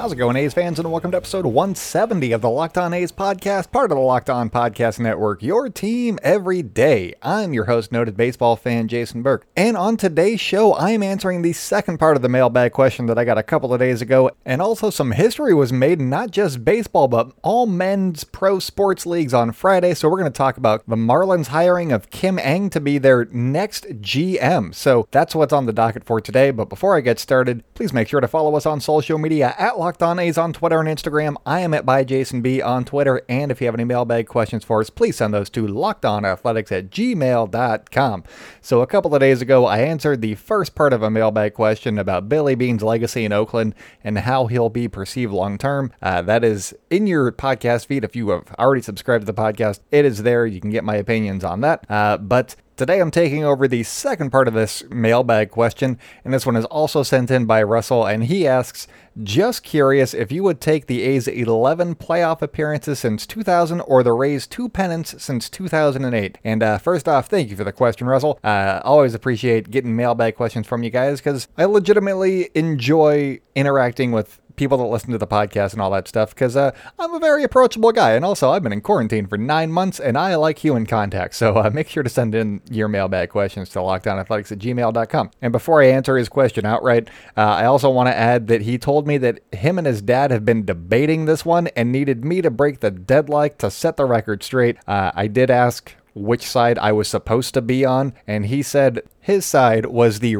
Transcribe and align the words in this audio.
How's 0.00 0.12
it 0.12 0.16
going, 0.16 0.36
A's 0.36 0.54
fans, 0.54 0.78
and 0.78 0.90
welcome 0.90 1.10
to 1.10 1.18
episode 1.18 1.44
170 1.44 2.32
of 2.32 2.40
the 2.40 2.48
Locked 2.48 2.78
On 2.78 2.94
A's 2.94 3.12
podcast, 3.12 3.70
part 3.70 3.92
of 3.92 3.98
the 3.98 4.02
Locked 4.02 4.30
On 4.30 4.48
Podcast 4.48 4.98
Network, 4.98 5.42
your 5.42 5.68
team 5.68 6.18
every 6.22 6.62
day. 6.62 7.12
I'm 7.20 7.52
your 7.52 7.66
host, 7.66 7.92
noted 7.92 8.16
baseball 8.16 8.56
fan 8.56 8.88
Jason 8.88 9.22
Burke. 9.22 9.46
And 9.54 9.76
on 9.76 9.98
today's 9.98 10.40
show, 10.40 10.72
I 10.72 10.92
am 10.92 11.02
answering 11.02 11.42
the 11.42 11.52
second 11.52 11.98
part 11.98 12.16
of 12.16 12.22
the 12.22 12.30
mailbag 12.30 12.72
question 12.72 13.04
that 13.06 13.18
I 13.18 13.26
got 13.26 13.36
a 13.36 13.42
couple 13.42 13.74
of 13.74 13.78
days 13.78 14.00
ago, 14.00 14.30
and 14.46 14.62
also 14.62 14.88
some 14.88 15.12
history 15.12 15.52
was 15.52 15.70
made 15.70 16.00
in 16.00 16.08
not 16.08 16.30
just 16.30 16.64
baseball, 16.64 17.06
but 17.06 17.32
all 17.42 17.66
men's 17.66 18.24
pro 18.24 18.58
sports 18.58 19.04
leagues 19.04 19.34
on 19.34 19.52
Friday. 19.52 19.92
So 19.92 20.08
we're 20.08 20.20
going 20.20 20.32
to 20.32 20.38
talk 20.38 20.56
about 20.56 20.82
the 20.88 20.96
Marlins 20.96 21.48
hiring 21.48 21.92
of 21.92 22.08
Kim 22.08 22.38
Ng 22.38 22.70
to 22.70 22.80
be 22.80 22.96
their 22.96 23.26
next 23.26 23.84
GM. 24.00 24.74
So 24.74 25.08
that's 25.10 25.34
what's 25.34 25.52
on 25.52 25.66
the 25.66 25.74
docket 25.74 26.04
for 26.04 26.22
today. 26.22 26.52
But 26.52 26.70
before 26.70 26.96
I 26.96 27.02
get 27.02 27.18
started, 27.18 27.64
please 27.74 27.92
make 27.92 28.08
sure 28.08 28.22
to 28.22 28.28
follow 28.28 28.56
us 28.56 28.64
on 28.64 28.80
social 28.80 29.18
media 29.18 29.54
at 29.58 29.78
Locked 29.78 29.89
Locked 29.90 30.04
On 30.04 30.20
A's 30.20 30.38
on 30.38 30.52
Twitter 30.52 30.78
and 30.78 30.88
Instagram. 30.88 31.34
I 31.44 31.62
am 31.62 31.74
at 31.74 31.84
by 31.84 32.04
Jason 32.04 32.42
B 32.42 32.62
on 32.62 32.84
Twitter. 32.84 33.22
And 33.28 33.50
if 33.50 33.60
you 33.60 33.66
have 33.66 33.74
any 33.74 33.82
mailbag 33.82 34.28
questions 34.28 34.62
for 34.62 34.80
us, 34.80 34.88
please 34.88 35.16
send 35.16 35.34
those 35.34 35.50
to 35.50 35.66
lockedonathletics 35.66 36.70
at 36.70 36.90
gmail.com. 36.90 38.24
So 38.60 38.82
a 38.82 38.86
couple 38.86 39.12
of 39.12 39.20
days 39.20 39.42
ago, 39.42 39.66
I 39.66 39.80
answered 39.80 40.20
the 40.20 40.36
first 40.36 40.76
part 40.76 40.92
of 40.92 41.02
a 41.02 41.10
mailbag 41.10 41.54
question 41.54 41.98
about 41.98 42.28
Billy 42.28 42.54
Beane's 42.54 42.84
legacy 42.84 43.24
in 43.24 43.32
Oakland 43.32 43.74
and 44.04 44.18
how 44.18 44.46
he'll 44.46 44.68
be 44.68 44.86
perceived 44.86 45.32
long 45.32 45.58
term. 45.58 45.92
Uh, 46.00 46.22
that 46.22 46.44
is 46.44 46.72
in 46.88 47.08
your 47.08 47.32
podcast 47.32 47.86
feed. 47.86 48.04
If 48.04 48.14
you 48.14 48.28
have 48.28 48.54
already 48.60 48.82
subscribed 48.82 49.26
to 49.26 49.32
the 49.32 49.42
podcast, 49.42 49.80
it 49.90 50.04
is 50.04 50.22
there. 50.22 50.46
You 50.46 50.60
can 50.60 50.70
get 50.70 50.84
my 50.84 50.94
opinions 50.94 51.42
on 51.42 51.62
that. 51.62 51.84
Uh, 51.90 52.16
but 52.16 52.54
Today 52.80 52.98
I'm 52.98 53.10
taking 53.10 53.44
over 53.44 53.68
the 53.68 53.82
second 53.82 54.30
part 54.30 54.48
of 54.48 54.54
this 54.54 54.82
mailbag 54.88 55.50
question, 55.50 55.98
and 56.24 56.32
this 56.32 56.46
one 56.46 56.56
is 56.56 56.64
also 56.64 57.02
sent 57.02 57.30
in 57.30 57.44
by 57.44 57.62
Russell, 57.62 58.06
and 58.06 58.24
he 58.24 58.48
asks, 58.48 58.88
just 59.22 59.62
curious 59.62 60.14
if 60.14 60.32
you 60.32 60.42
would 60.44 60.62
take 60.62 60.86
the 60.86 61.02
A's 61.02 61.28
11 61.28 61.96
playoff 61.96 62.40
appearances 62.40 62.98
since 62.98 63.26
2000 63.26 63.82
or 63.82 64.02
the 64.02 64.14
Rays' 64.14 64.46
two 64.46 64.70
pennants 64.70 65.22
since 65.22 65.50
2008. 65.50 66.38
And 66.42 66.62
uh, 66.62 66.78
first 66.78 67.06
off, 67.06 67.28
thank 67.28 67.50
you 67.50 67.56
for 67.56 67.64
the 67.64 67.72
question, 67.72 68.06
Russell. 68.06 68.38
Uh, 68.42 68.80
always 68.82 69.12
appreciate 69.12 69.70
getting 69.70 69.94
mailbag 69.94 70.36
questions 70.36 70.66
from 70.66 70.82
you 70.82 70.88
guys 70.88 71.20
because 71.20 71.48
I 71.58 71.66
legitimately 71.66 72.48
enjoy 72.54 73.40
interacting 73.54 74.10
with 74.10 74.40
people 74.60 74.76
that 74.76 74.84
listen 74.84 75.10
to 75.10 75.16
the 75.16 75.26
podcast 75.26 75.72
and 75.72 75.80
all 75.80 75.90
that 75.90 76.06
stuff 76.06 76.34
because 76.34 76.54
uh, 76.54 76.70
I'm 76.98 77.14
a 77.14 77.18
very 77.18 77.42
approachable 77.44 77.92
guy. 77.92 78.10
And 78.10 78.26
also, 78.26 78.50
I've 78.50 78.62
been 78.62 78.74
in 78.74 78.82
quarantine 78.82 79.26
for 79.26 79.38
nine 79.38 79.72
months 79.72 79.98
and 79.98 80.18
I 80.18 80.34
like 80.34 80.58
human 80.58 80.84
contact. 80.84 81.34
So 81.34 81.56
uh, 81.56 81.70
make 81.74 81.88
sure 81.88 82.02
to 82.02 82.10
send 82.10 82.34
in 82.34 82.60
your 82.70 82.86
mailbag 82.86 83.30
questions 83.30 83.70
to 83.70 83.78
lockedonathletics 83.78 84.52
at 84.52 84.58
gmail.com. 84.58 85.30
And 85.40 85.50
before 85.50 85.82
I 85.82 85.86
answer 85.86 86.14
his 86.18 86.28
question 86.28 86.66
outright, 86.66 87.08
uh, 87.38 87.40
I 87.40 87.64
also 87.64 87.88
want 87.88 88.08
to 88.08 88.16
add 88.16 88.48
that 88.48 88.60
he 88.60 88.76
told 88.76 89.06
me 89.06 89.16
that 89.16 89.40
him 89.50 89.78
and 89.78 89.86
his 89.86 90.02
dad 90.02 90.30
have 90.30 90.44
been 90.44 90.66
debating 90.66 91.24
this 91.24 91.42
one 91.42 91.68
and 91.68 91.90
needed 91.90 92.22
me 92.22 92.42
to 92.42 92.50
break 92.50 92.80
the 92.80 92.90
deadlock 92.90 93.56
to 93.58 93.70
set 93.70 93.96
the 93.96 94.04
record 94.04 94.42
straight. 94.42 94.76
Uh, 94.86 95.10
I 95.14 95.26
did 95.26 95.50
ask 95.50 95.96
which 96.14 96.42
side 96.42 96.78
I 96.78 96.92
was 96.92 97.08
supposed 97.08 97.54
to 97.54 97.62
be 97.62 97.84
on, 97.84 98.12
and 98.26 98.46
he 98.46 98.62
said 98.62 99.02
his 99.20 99.44
side 99.44 99.86
was 99.86 100.20
the 100.20 100.34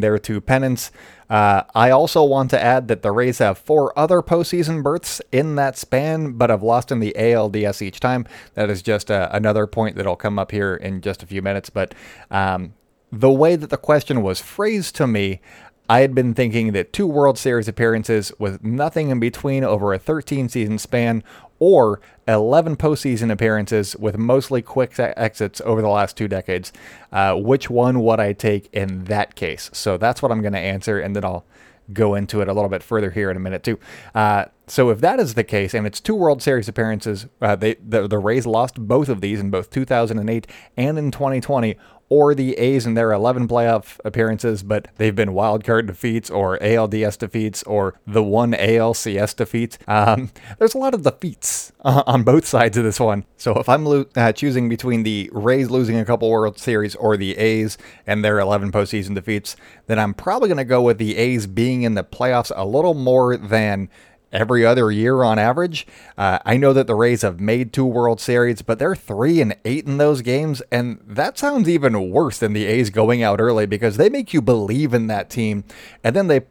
their 0.00 0.18
two 0.18 0.40
pennants. 0.40 0.90
Uh, 1.28 1.62
I 1.74 1.90
also 1.90 2.22
want 2.24 2.50
to 2.50 2.62
add 2.62 2.88
that 2.88 3.02
the 3.02 3.12
Rays 3.12 3.38
have 3.38 3.58
four 3.58 3.96
other 3.98 4.22
postseason 4.22 4.82
berths 4.82 5.20
in 5.32 5.54
that 5.56 5.76
span, 5.76 6.32
but 6.32 6.50
have 6.50 6.62
lost 6.62 6.92
in 6.92 7.00
the 7.00 7.14
ALDS 7.16 7.82
each 7.82 8.00
time. 8.00 8.26
That 8.54 8.70
is 8.70 8.82
just 8.82 9.10
uh, 9.10 9.28
another 9.32 9.66
point 9.66 9.96
that'll 9.96 10.16
come 10.16 10.38
up 10.38 10.50
here 10.50 10.74
in 10.74 11.00
just 11.00 11.22
a 11.22 11.26
few 11.26 11.42
minutes. 11.42 11.70
But 11.70 11.94
um, 12.30 12.74
the 13.10 13.30
way 13.30 13.56
that 13.56 13.70
the 13.70 13.76
question 13.76 14.22
was 14.22 14.40
phrased 14.40 14.96
to 14.96 15.06
me, 15.06 15.40
I 15.88 16.00
had 16.00 16.14
been 16.14 16.32
thinking 16.32 16.72
that 16.72 16.94
two 16.94 17.06
World 17.06 17.38
Series 17.38 17.68
appearances 17.68 18.32
with 18.38 18.64
nothing 18.64 19.10
in 19.10 19.20
between 19.20 19.64
over 19.64 19.92
a 19.92 19.98
13 19.98 20.48
season 20.48 20.78
span 20.78 21.22
or 21.58 22.00
11 22.26 22.76
postseason 22.76 23.30
appearances 23.30 23.94
with 23.96 24.16
mostly 24.16 24.62
quick 24.62 24.98
exits 24.98 25.60
over 25.64 25.82
the 25.82 25.88
last 25.88 26.16
two 26.16 26.26
decades. 26.26 26.72
Uh, 27.12 27.34
which 27.34 27.68
one 27.68 28.00
would 28.00 28.18
I 28.18 28.32
take 28.32 28.72
in 28.72 29.04
that 29.04 29.34
case? 29.34 29.68
So 29.74 29.98
that's 29.98 30.22
what 30.22 30.32
I'm 30.32 30.40
going 30.40 30.54
to 30.54 30.58
answer, 30.58 30.98
and 30.98 31.14
then 31.14 31.24
I'll 31.24 31.44
go 31.92 32.14
into 32.14 32.40
it 32.40 32.48
a 32.48 32.52
little 32.54 32.70
bit 32.70 32.82
further 32.82 33.10
here 33.10 33.30
in 33.30 33.36
a 33.36 33.40
minute 33.40 33.62
too. 33.62 33.78
Uh, 34.14 34.46
so 34.66 34.88
if 34.88 35.00
that 35.00 35.20
is 35.20 35.34
the 35.34 35.44
case, 35.44 35.74
and 35.74 35.86
it's 35.86 36.00
two 36.00 36.14
World 36.14 36.40
Series 36.42 36.68
appearances, 36.68 37.26
uh, 37.42 37.56
they 37.56 37.74
the, 37.74 38.08
the 38.08 38.18
Rays 38.18 38.46
lost 38.46 38.76
both 38.76 39.10
of 39.10 39.20
these 39.20 39.38
in 39.38 39.50
both 39.50 39.68
2008 39.70 40.46
and 40.78 40.98
in 40.98 41.10
20, 41.10 41.76
or 42.08 42.34
the 42.34 42.54
A's 42.58 42.86
in 42.86 42.94
their 42.94 43.12
11 43.12 43.48
playoff 43.48 43.98
appearances, 44.04 44.62
but 44.62 44.88
they've 44.96 45.14
been 45.14 45.30
wildcard 45.30 45.86
defeats 45.86 46.30
or 46.30 46.58
ALDS 46.58 47.18
defeats 47.18 47.62
or 47.64 47.94
the 48.06 48.22
one 48.22 48.52
ALCS 48.52 49.34
defeat. 49.36 49.78
Um, 49.88 50.30
there's 50.58 50.74
a 50.74 50.78
lot 50.78 50.94
of 50.94 51.02
defeats 51.02 51.72
uh, 51.84 52.02
on 52.06 52.22
both 52.22 52.46
sides 52.46 52.76
of 52.76 52.84
this 52.84 53.00
one. 53.00 53.24
So 53.36 53.54
if 53.58 53.68
I'm 53.68 53.84
lo- 53.84 54.06
uh, 54.16 54.32
choosing 54.32 54.68
between 54.68 55.02
the 55.02 55.30
Rays 55.32 55.70
losing 55.70 55.98
a 55.98 56.04
couple 56.04 56.30
World 56.30 56.58
Series 56.58 56.94
or 56.94 57.16
the 57.16 57.36
A's 57.36 57.78
and 58.06 58.24
their 58.24 58.38
11 58.38 58.72
postseason 58.72 59.14
defeats, 59.14 59.56
then 59.86 59.98
I'm 59.98 60.14
probably 60.14 60.48
going 60.48 60.58
to 60.58 60.64
go 60.64 60.82
with 60.82 60.98
the 60.98 61.16
A's 61.16 61.46
being 61.46 61.82
in 61.82 61.94
the 61.94 62.04
playoffs 62.04 62.52
a 62.54 62.64
little 62.64 62.94
more 62.94 63.36
than 63.36 63.88
every 64.34 64.66
other 64.66 64.90
year 64.90 65.22
on 65.22 65.38
average. 65.38 65.86
Uh, 66.18 66.40
I 66.44 66.58
know 66.58 66.72
that 66.74 66.86
the 66.86 66.94
Rays 66.94 67.22
have 67.22 67.40
made 67.40 67.72
two 67.72 67.86
World 67.86 68.20
Series, 68.20 68.60
but 68.60 68.78
they're 68.78 68.96
three 68.96 69.40
and 69.40 69.56
eight 69.64 69.86
in 69.86 69.96
those 69.96 70.20
games, 70.20 70.60
and 70.70 71.00
that 71.06 71.38
sounds 71.38 71.68
even 71.68 72.10
worse 72.10 72.38
than 72.38 72.52
the 72.52 72.66
A's 72.66 72.90
going 72.90 73.22
out 73.22 73.40
early 73.40 73.64
because 73.64 73.96
they 73.96 74.10
make 74.10 74.34
you 74.34 74.42
believe 74.42 74.92
in 74.92 75.06
that 75.06 75.30
team, 75.30 75.64
and 76.02 76.14
then 76.14 76.26
they 76.26 76.42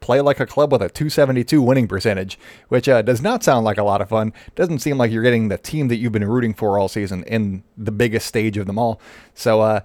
play 0.00 0.20
like 0.20 0.40
a 0.40 0.46
club 0.46 0.72
with 0.72 0.82
a 0.82 0.88
272 0.88 1.62
winning 1.62 1.88
percentage, 1.88 2.38
which 2.68 2.88
uh, 2.88 3.02
does 3.02 3.22
not 3.22 3.42
sound 3.42 3.64
like 3.64 3.78
a 3.78 3.84
lot 3.84 4.00
of 4.00 4.08
fun. 4.08 4.32
Doesn't 4.54 4.80
seem 4.80 4.98
like 4.98 5.10
you're 5.10 5.22
getting 5.22 5.48
the 5.48 5.58
team 5.58 5.88
that 5.88 5.96
you've 5.96 6.12
been 6.12 6.28
rooting 6.28 6.54
for 6.54 6.78
all 6.78 6.88
season 6.88 7.22
in 7.24 7.62
the 7.76 7.92
biggest 7.92 8.26
stage 8.26 8.56
of 8.56 8.66
them 8.66 8.78
all. 8.78 9.00
So, 9.34 9.60
uh, 9.60 9.80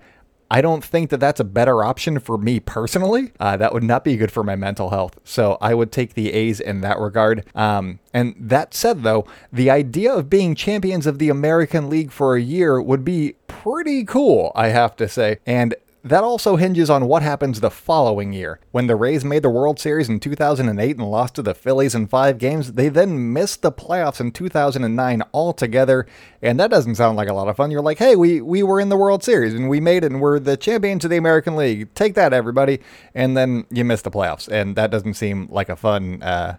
I 0.49 0.61
don't 0.61 0.83
think 0.83 1.09
that 1.09 1.19
that's 1.19 1.39
a 1.39 1.45
better 1.45 1.83
option 1.83 2.19
for 2.19 2.37
me 2.37 2.59
personally. 2.59 3.31
Uh, 3.39 3.57
that 3.57 3.73
would 3.73 3.83
not 3.83 4.03
be 4.03 4.15
good 4.15 4.31
for 4.31 4.43
my 4.43 4.55
mental 4.55 4.89
health. 4.91 5.19
So 5.23 5.57
I 5.59 5.73
would 5.73 5.91
take 5.91 6.13
the 6.13 6.31
A's 6.33 6.59
in 6.59 6.81
that 6.81 6.99
regard. 6.99 7.45
Um, 7.53 7.99
and 8.13 8.35
that 8.39 8.73
said, 8.73 9.03
though, 9.03 9.27
the 9.51 9.69
idea 9.69 10.13
of 10.13 10.29
being 10.29 10.55
champions 10.55 11.05
of 11.05 11.19
the 11.19 11.29
American 11.29 11.89
League 11.89 12.11
for 12.11 12.35
a 12.35 12.41
year 12.41 12.81
would 12.81 13.03
be 13.03 13.35
pretty 13.47 14.05
cool, 14.05 14.51
I 14.55 14.67
have 14.67 14.95
to 14.97 15.07
say. 15.07 15.39
And 15.45 15.75
that 16.03 16.23
also 16.23 16.55
hinges 16.55 16.89
on 16.89 17.07
what 17.07 17.21
happens 17.21 17.59
the 17.59 17.69
following 17.69 18.31
year. 18.31 18.59
When 18.71 18.87
the 18.87 18.95
Rays 18.95 19.25
made 19.25 19.43
the 19.43 19.49
World 19.49 19.79
Series 19.79 20.09
in 20.09 20.19
2008 20.19 20.97
and 20.97 21.11
lost 21.11 21.35
to 21.35 21.41
the 21.41 21.53
Phillies 21.53 21.95
in 21.95 22.07
five 22.07 22.37
games, 22.37 22.73
they 22.73 22.89
then 22.89 23.33
missed 23.33 23.61
the 23.61 23.71
playoffs 23.71 24.19
in 24.19 24.31
2009 24.31 25.23
altogether, 25.33 26.05
and 26.41 26.59
that 26.59 26.71
doesn't 26.71 26.95
sound 26.95 27.17
like 27.17 27.29
a 27.29 27.33
lot 27.33 27.47
of 27.47 27.57
fun. 27.57 27.71
You're 27.71 27.81
like, 27.81 27.97
hey, 27.97 28.15
we, 28.15 28.41
we 28.41 28.63
were 28.63 28.79
in 28.79 28.89
the 28.89 28.97
World 28.97 29.23
Series 29.23 29.53
and 29.53 29.69
we 29.69 29.79
made 29.79 30.03
it 30.03 30.11
and 30.11 30.21
we're 30.21 30.39
the 30.39 30.57
champions 30.57 31.03
of 31.03 31.11
the 31.11 31.17
American 31.17 31.55
League. 31.55 31.93
Take 31.93 32.13
that, 32.15 32.33
everybody. 32.33 32.79
And 33.13 33.35
then 33.35 33.65
you 33.69 33.83
miss 33.83 34.01
the 34.01 34.11
playoffs, 34.11 34.47
and 34.47 34.75
that 34.75 34.91
doesn't 34.91 35.15
seem 35.15 35.47
like 35.49 35.69
a 35.69 35.75
fun 35.75 36.21
uh, 36.23 36.57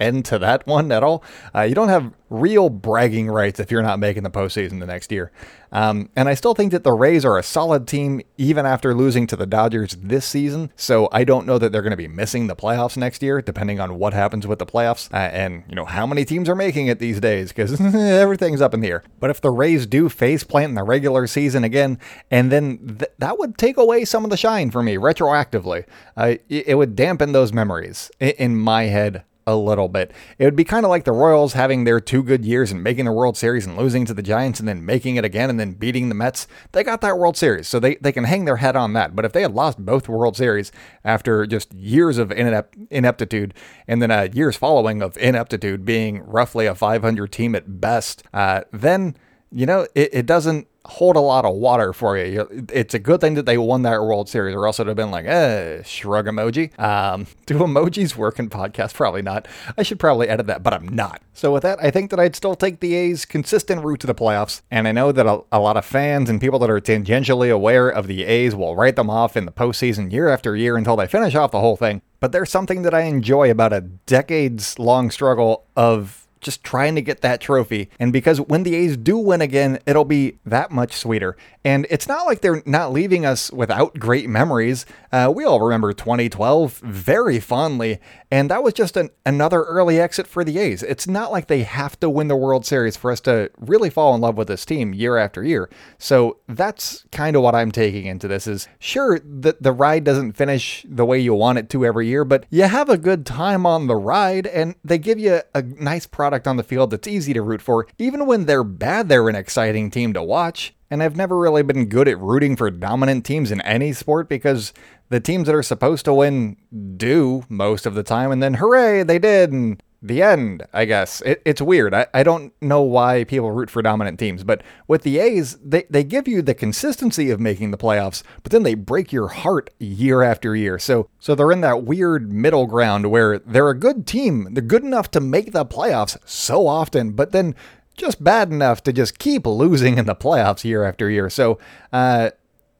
end 0.00 0.24
to 0.26 0.38
that 0.38 0.66
one 0.66 0.90
at 0.92 1.02
all. 1.02 1.22
Uh, 1.54 1.62
you 1.62 1.74
don't 1.74 1.88
have 1.88 2.12
real 2.30 2.68
bragging 2.68 3.28
rights 3.28 3.58
if 3.58 3.70
you're 3.70 3.82
not 3.82 3.98
making 3.98 4.22
the 4.22 4.30
postseason 4.30 4.80
the 4.80 4.86
next 4.86 5.10
year. 5.10 5.32
Um, 5.70 6.08
and 6.16 6.28
I 6.28 6.34
still 6.34 6.54
think 6.54 6.72
that 6.72 6.82
the 6.82 6.92
Rays 6.92 7.24
are 7.24 7.38
a 7.38 7.42
solid 7.42 7.86
team 7.86 8.22
even 8.38 8.64
after 8.64 8.94
losing 8.94 9.26
to 9.28 9.36
the 9.36 9.46
Dodgers 9.46 9.96
this 10.00 10.24
season. 10.24 10.72
So 10.76 11.08
I 11.12 11.24
don't 11.24 11.46
know 11.46 11.58
that 11.58 11.72
they're 11.72 11.82
going 11.82 11.90
to 11.90 11.96
be 11.96 12.08
missing 12.08 12.46
the 12.46 12.56
playoffs 12.56 12.96
next 12.96 13.22
year, 13.22 13.42
depending 13.42 13.78
on 13.80 13.98
what 13.98 14.14
happens 14.14 14.46
with 14.46 14.58
the 14.58 14.66
playoffs 14.66 15.12
uh, 15.12 15.16
and 15.16 15.64
you 15.68 15.74
know 15.74 15.84
how 15.84 16.06
many 16.06 16.24
teams 16.24 16.48
are 16.48 16.54
making 16.54 16.86
it 16.86 16.98
these 16.98 17.20
days 17.20 17.48
because 17.50 17.78
everything's 17.94 18.60
up 18.60 18.74
in 18.74 18.80
the 18.80 18.88
air. 18.88 19.02
But 19.20 19.30
if 19.30 19.40
the 19.40 19.50
Rays 19.50 19.86
do 19.86 20.08
face 20.08 20.44
plant 20.44 20.70
in 20.70 20.74
the 20.74 20.84
regular 20.84 21.26
season 21.26 21.64
again, 21.64 21.98
and 22.30 22.50
then 22.50 22.96
th- 22.98 23.10
that 23.18 23.38
would 23.38 23.58
take 23.58 23.76
away 23.76 24.04
some 24.04 24.24
of 24.24 24.30
the 24.30 24.36
shine 24.36 24.70
for 24.70 24.82
me 24.82 24.96
retroactively. 24.96 25.84
Uh, 26.16 26.36
it, 26.48 26.68
it 26.68 26.74
would 26.76 26.96
dampen 26.96 27.32
those 27.32 27.52
memories 27.52 28.10
in, 28.20 28.30
in 28.30 28.56
my 28.56 28.84
head 28.84 29.24
a 29.48 29.56
little 29.56 29.88
bit. 29.88 30.12
It 30.38 30.44
would 30.44 30.54
be 30.54 30.64
kind 30.64 30.84
of 30.84 30.90
like 30.90 31.04
the 31.04 31.12
Royals 31.12 31.54
having 31.54 31.84
their 31.84 32.00
two 32.00 32.22
good 32.22 32.44
years 32.44 32.70
and 32.70 32.82
making 32.82 33.06
the 33.06 33.12
World 33.12 33.34
Series 33.34 33.66
and 33.66 33.78
losing 33.78 34.04
to 34.04 34.12
the 34.12 34.22
Giants 34.22 34.60
and 34.60 34.68
then 34.68 34.84
making 34.84 35.16
it 35.16 35.24
again 35.24 35.48
and 35.48 35.58
then 35.58 35.72
beating 35.72 36.10
the 36.10 36.14
Mets. 36.14 36.46
They 36.72 36.84
got 36.84 37.00
that 37.00 37.18
World 37.18 37.36
Series, 37.36 37.66
so 37.66 37.80
they, 37.80 37.96
they 37.96 38.12
can 38.12 38.24
hang 38.24 38.44
their 38.44 38.56
head 38.56 38.76
on 38.76 38.92
that. 38.92 39.16
But 39.16 39.24
if 39.24 39.32
they 39.32 39.40
had 39.40 39.54
lost 39.54 39.78
both 39.78 40.06
World 40.06 40.36
Series 40.36 40.70
after 41.02 41.46
just 41.46 41.72
years 41.72 42.18
of 42.18 42.30
inept, 42.30 42.76
ineptitude 42.90 43.54
and 43.86 44.02
then 44.02 44.10
uh, 44.10 44.28
years 44.32 44.56
following 44.56 45.00
of 45.00 45.16
ineptitude 45.16 45.86
being 45.86 46.22
roughly 46.24 46.66
a 46.66 46.74
500 46.74 47.32
team 47.32 47.54
at 47.54 47.80
best, 47.80 48.22
uh, 48.34 48.62
then, 48.70 49.16
you 49.50 49.64
know, 49.64 49.86
it, 49.94 50.10
it 50.12 50.26
doesn't 50.26 50.68
hold 50.88 51.16
a 51.16 51.20
lot 51.20 51.44
of 51.44 51.54
water 51.54 51.92
for 51.92 52.16
you. 52.16 52.66
It's 52.72 52.94
a 52.94 52.98
good 52.98 53.20
thing 53.20 53.34
that 53.34 53.44
they 53.44 53.58
won 53.58 53.82
that 53.82 54.00
World 54.00 54.28
Series, 54.28 54.54
or 54.54 54.66
else 54.66 54.78
it 54.78 54.82
would 54.82 54.88
have 54.88 54.96
been 54.96 55.10
like, 55.10 55.26
eh, 55.26 55.82
shrug 55.82 56.26
emoji. 56.26 56.76
Um, 56.80 57.26
do 57.46 57.58
emojis 57.58 58.16
work 58.16 58.38
in 58.38 58.48
podcasts? 58.48 58.94
Probably 58.94 59.20
not. 59.20 59.46
I 59.76 59.82
should 59.82 60.00
probably 60.00 60.28
edit 60.28 60.46
that, 60.46 60.62
but 60.62 60.72
I'm 60.72 60.88
not. 60.88 61.20
So 61.34 61.52
with 61.52 61.62
that, 61.62 61.78
I 61.82 61.90
think 61.90 62.10
that 62.10 62.18
I'd 62.18 62.34
still 62.34 62.54
take 62.54 62.80
the 62.80 62.94
A's 62.94 63.26
consistent 63.26 63.84
route 63.84 64.00
to 64.00 64.06
the 64.06 64.14
playoffs. 64.14 64.62
And 64.70 64.88
I 64.88 64.92
know 64.92 65.12
that 65.12 65.26
a, 65.26 65.42
a 65.52 65.60
lot 65.60 65.76
of 65.76 65.84
fans 65.84 66.30
and 66.30 66.40
people 66.40 66.58
that 66.60 66.70
are 66.70 66.80
tangentially 66.80 67.52
aware 67.52 67.90
of 67.90 68.06
the 68.06 68.24
A's 68.24 68.54
will 68.54 68.74
write 68.74 68.96
them 68.96 69.10
off 69.10 69.36
in 69.36 69.44
the 69.44 69.52
postseason 69.52 70.10
year 70.10 70.28
after 70.28 70.56
year 70.56 70.78
until 70.78 70.96
they 70.96 71.06
finish 71.06 71.34
off 71.34 71.50
the 71.50 71.60
whole 71.60 71.76
thing. 71.76 72.00
But 72.18 72.32
there's 72.32 72.50
something 72.50 72.82
that 72.82 72.94
I 72.94 73.02
enjoy 73.02 73.50
about 73.50 73.74
a 73.74 73.82
decades 73.82 74.78
long 74.78 75.10
struggle 75.10 75.66
of 75.76 76.26
just 76.40 76.64
trying 76.64 76.94
to 76.94 77.02
get 77.02 77.20
that 77.20 77.40
trophy. 77.40 77.90
And 77.98 78.12
because 78.12 78.40
when 78.40 78.62
the 78.62 78.74
A's 78.74 78.96
do 78.96 79.18
win 79.18 79.40
again, 79.40 79.78
it'll 79.86 80.04
be 80.04 80.38
that 80.44 80.70
much 80.70 80.94
sweeter. 80.94 81.36
And 81.64 81.86
it's 81.90 82.08
not 82.08 82.26
like 82.26 82.40
they're 82.40 82.62
not 82.64 82.92
leaving 82.92 83.26
us 83.26 83.52
without 83.52 83.98
great 83.98 84.28
memories. 84.28 84.86
Uh, 85.12 85.32
we 85.34 85.44
all 85.44 85.60
remember 85.60 85.92
2012 85.92 86.78
very 86.78 87.40
fondly, 87.40 87.98
and 88.30 88.50
that 88.50 88.62
was 88.62 88.74
just 88.74 88.96
an, 88.96 89.10
another 89.26 89.64
early 89.64 90.00
exit 90.00 90.26
for 90.26 90.44
the 90.44 90.58
A's. 90.58 90.82
It's 90.82 91.06
not 91.06 91.32
like 91.32 91.46
they 91.46 91.62
have 91.62 91.98
to 92.00 92.08
win 92.08 92.28
the 92.28 92.36
World 92.36 92.64
Series 92.64 92.96
for 92.96 93.10
us 93.10 93.20
to 93.22 93.50
really 93.58 93.90
fall 93.90 94.14
in 94.14 94.20
love 94.20 94.36
with 94.36 94.48
this 94.48 94.64
team 94.64 94.94
year 94.94 95.16
after 95.16 95.44
year. 95.44 95.68
So 95.98 96.38
that's 96.48 97.04
kind 97.12 97.36
of 97.36 97.42
what 97.42 97.54
I'm 97.54 97.72
taking 97.72 98.06
into 98.06 98.28
this 98.28 98.46
is 98.46 98.68
sure 98.78 99.18
that 99.18 99.62
the 99.62 99.72
ride 99.72 100.04
doesn't 100.04 100.32
finish 100.32 100.86
the 100.88 101.04
way 101.04 101.18
you 101.18 101.34
want 101.34 101.58
it 101.58 101.68
to 101.70 101.84
every 101.84 102.06
year, 102.06 102.24
but 102.24 102.46
you 102.50 102.64
have 102.64 102.88
a 102.88 102.98
good 102.98 103.26
time 103.26 103.66
on 103.66 103.86
the 103.86 103.96
ride 103.96 104.46
and 104.46 104.74
they 104.84 104.98
give 104.98 105.18
you 105.18 105.40
a 105.54 105.62
nice 105.62 106.06
product 106.06 106.27
on 106.46 106.56
the 106.56 106.62
field 106.62 106.90
that's 106.90 107.08
easy 107.08 107.32
to 107.32 107.42
root 107.42 107.62
for. 107.62 107.86
Even 107.98 108.26
when 108.26 108.46
they're 108.46 108.64
bad, 108.64 109.08
they're 109.08 109.28
an 109.28 109.34
exciting 109.34 109.90
team 109.90 110.12
to 110.14 110.22
watch. 110.22 110.74
And 110.90 111.02
I've 111.02 111.16
never 111.16 111.36
really 111.36 111.62
been 111.62 111.86
good 111.86 112.08
at 112.08 112.18
rooting 112.18 112.56
for 112.56 112.70
dominant 112.70 113.24
teams 113.26 113.50
in 113.50 113.60
any 113.60 113.92
sport 113.92 114.28
because 114.28 114.72
the 115.10 115.20
teams 115.20 115.46
that 115.46 115.54
are 115.54 115.62
supposed 115.62 116.04
to 116.06 116.14
win 116.14 116.56
do 116.96 117.44
most 117.48 117.84
of 117.84 117.94
the 117.94 118.02
time, 118.02 118.30
and 118.30 118.42
then 118.42 118.54
hooray, 118.54 119.02
they 119.02 119.18
did, 119.18 119.52
and 119.52 119.82
the 120.00 120.22
end, 120.22 120.64
I 120.72 120.84
guess. 120.84 121.20
It, 121.22 121.42
it's 121.44 121.60
weird. 121.60 121.92
I, 121.92 122.06
I 122.14 122.22
don't 122.22 122.52
know 122.62 122.82
why 122.82 123.24
people 123.24 123.50
root 123.50 123.70
for 123.70 123.82
dominant 123.82 124.18
teams, 124.18 124.44
but 124.44 124.62
with 124.86 125.02
the 125.02 125.18
A's, 125.18 125.56
they, 125.56 125.84
they 125.90 126.04
give 126.04 126.28
you 126.28 126.40
the 126.40 126.54
consistency 126.54 127.30
of 127.30 127.40
making 127.40 127.70
the 127.70 127.78
playoffs, 127.78 128.22
but 128.42 128.52
then 128.52 128.62
they 128.62 128.74
break 128.74 129.12
your 129.12 129.28
heart 129.28 129.70
year 129.78 130.22
after 130.22 130.54
year. 130.54 130.78
So 130.78 131.08
so 131.18 131.34
they're 131.34 131.52
in 131.52 131.62
that 131.62 131.84
weird 131.84 132.32
middle 132.32 132.66
ground 132.66 133.10
where 133.10 133.38
they're 133.40 133.70
a 133.70 133.78
good 133.78 134.06
team. 134.06 134.48
They're 134.52 134.62
good 134.62 134.84
enough 134.84 135.10
to 135.12 135.20
make 135.20 135.52
the 135.52 135.66
playoffs 135.66 136.16
so 136.24 136.66
often, 136.66 137.12
but 137.12 137.32
then 137.32 137.54
just 137.96 138.22
bad 138.22 138.50
enough 138.50 138.82
to 138.84 138.92
just 138.92 139.18
keep 139.18 139.44
losing 139.46 139.98
in 139.98 140.06
the 140.06 140.14
playoffs 140.14 140.64
year 140.64 140.84
after 140.84 141.10
year. 141.10 141.28
So 141.28 141.58
uh, 141.92 142.30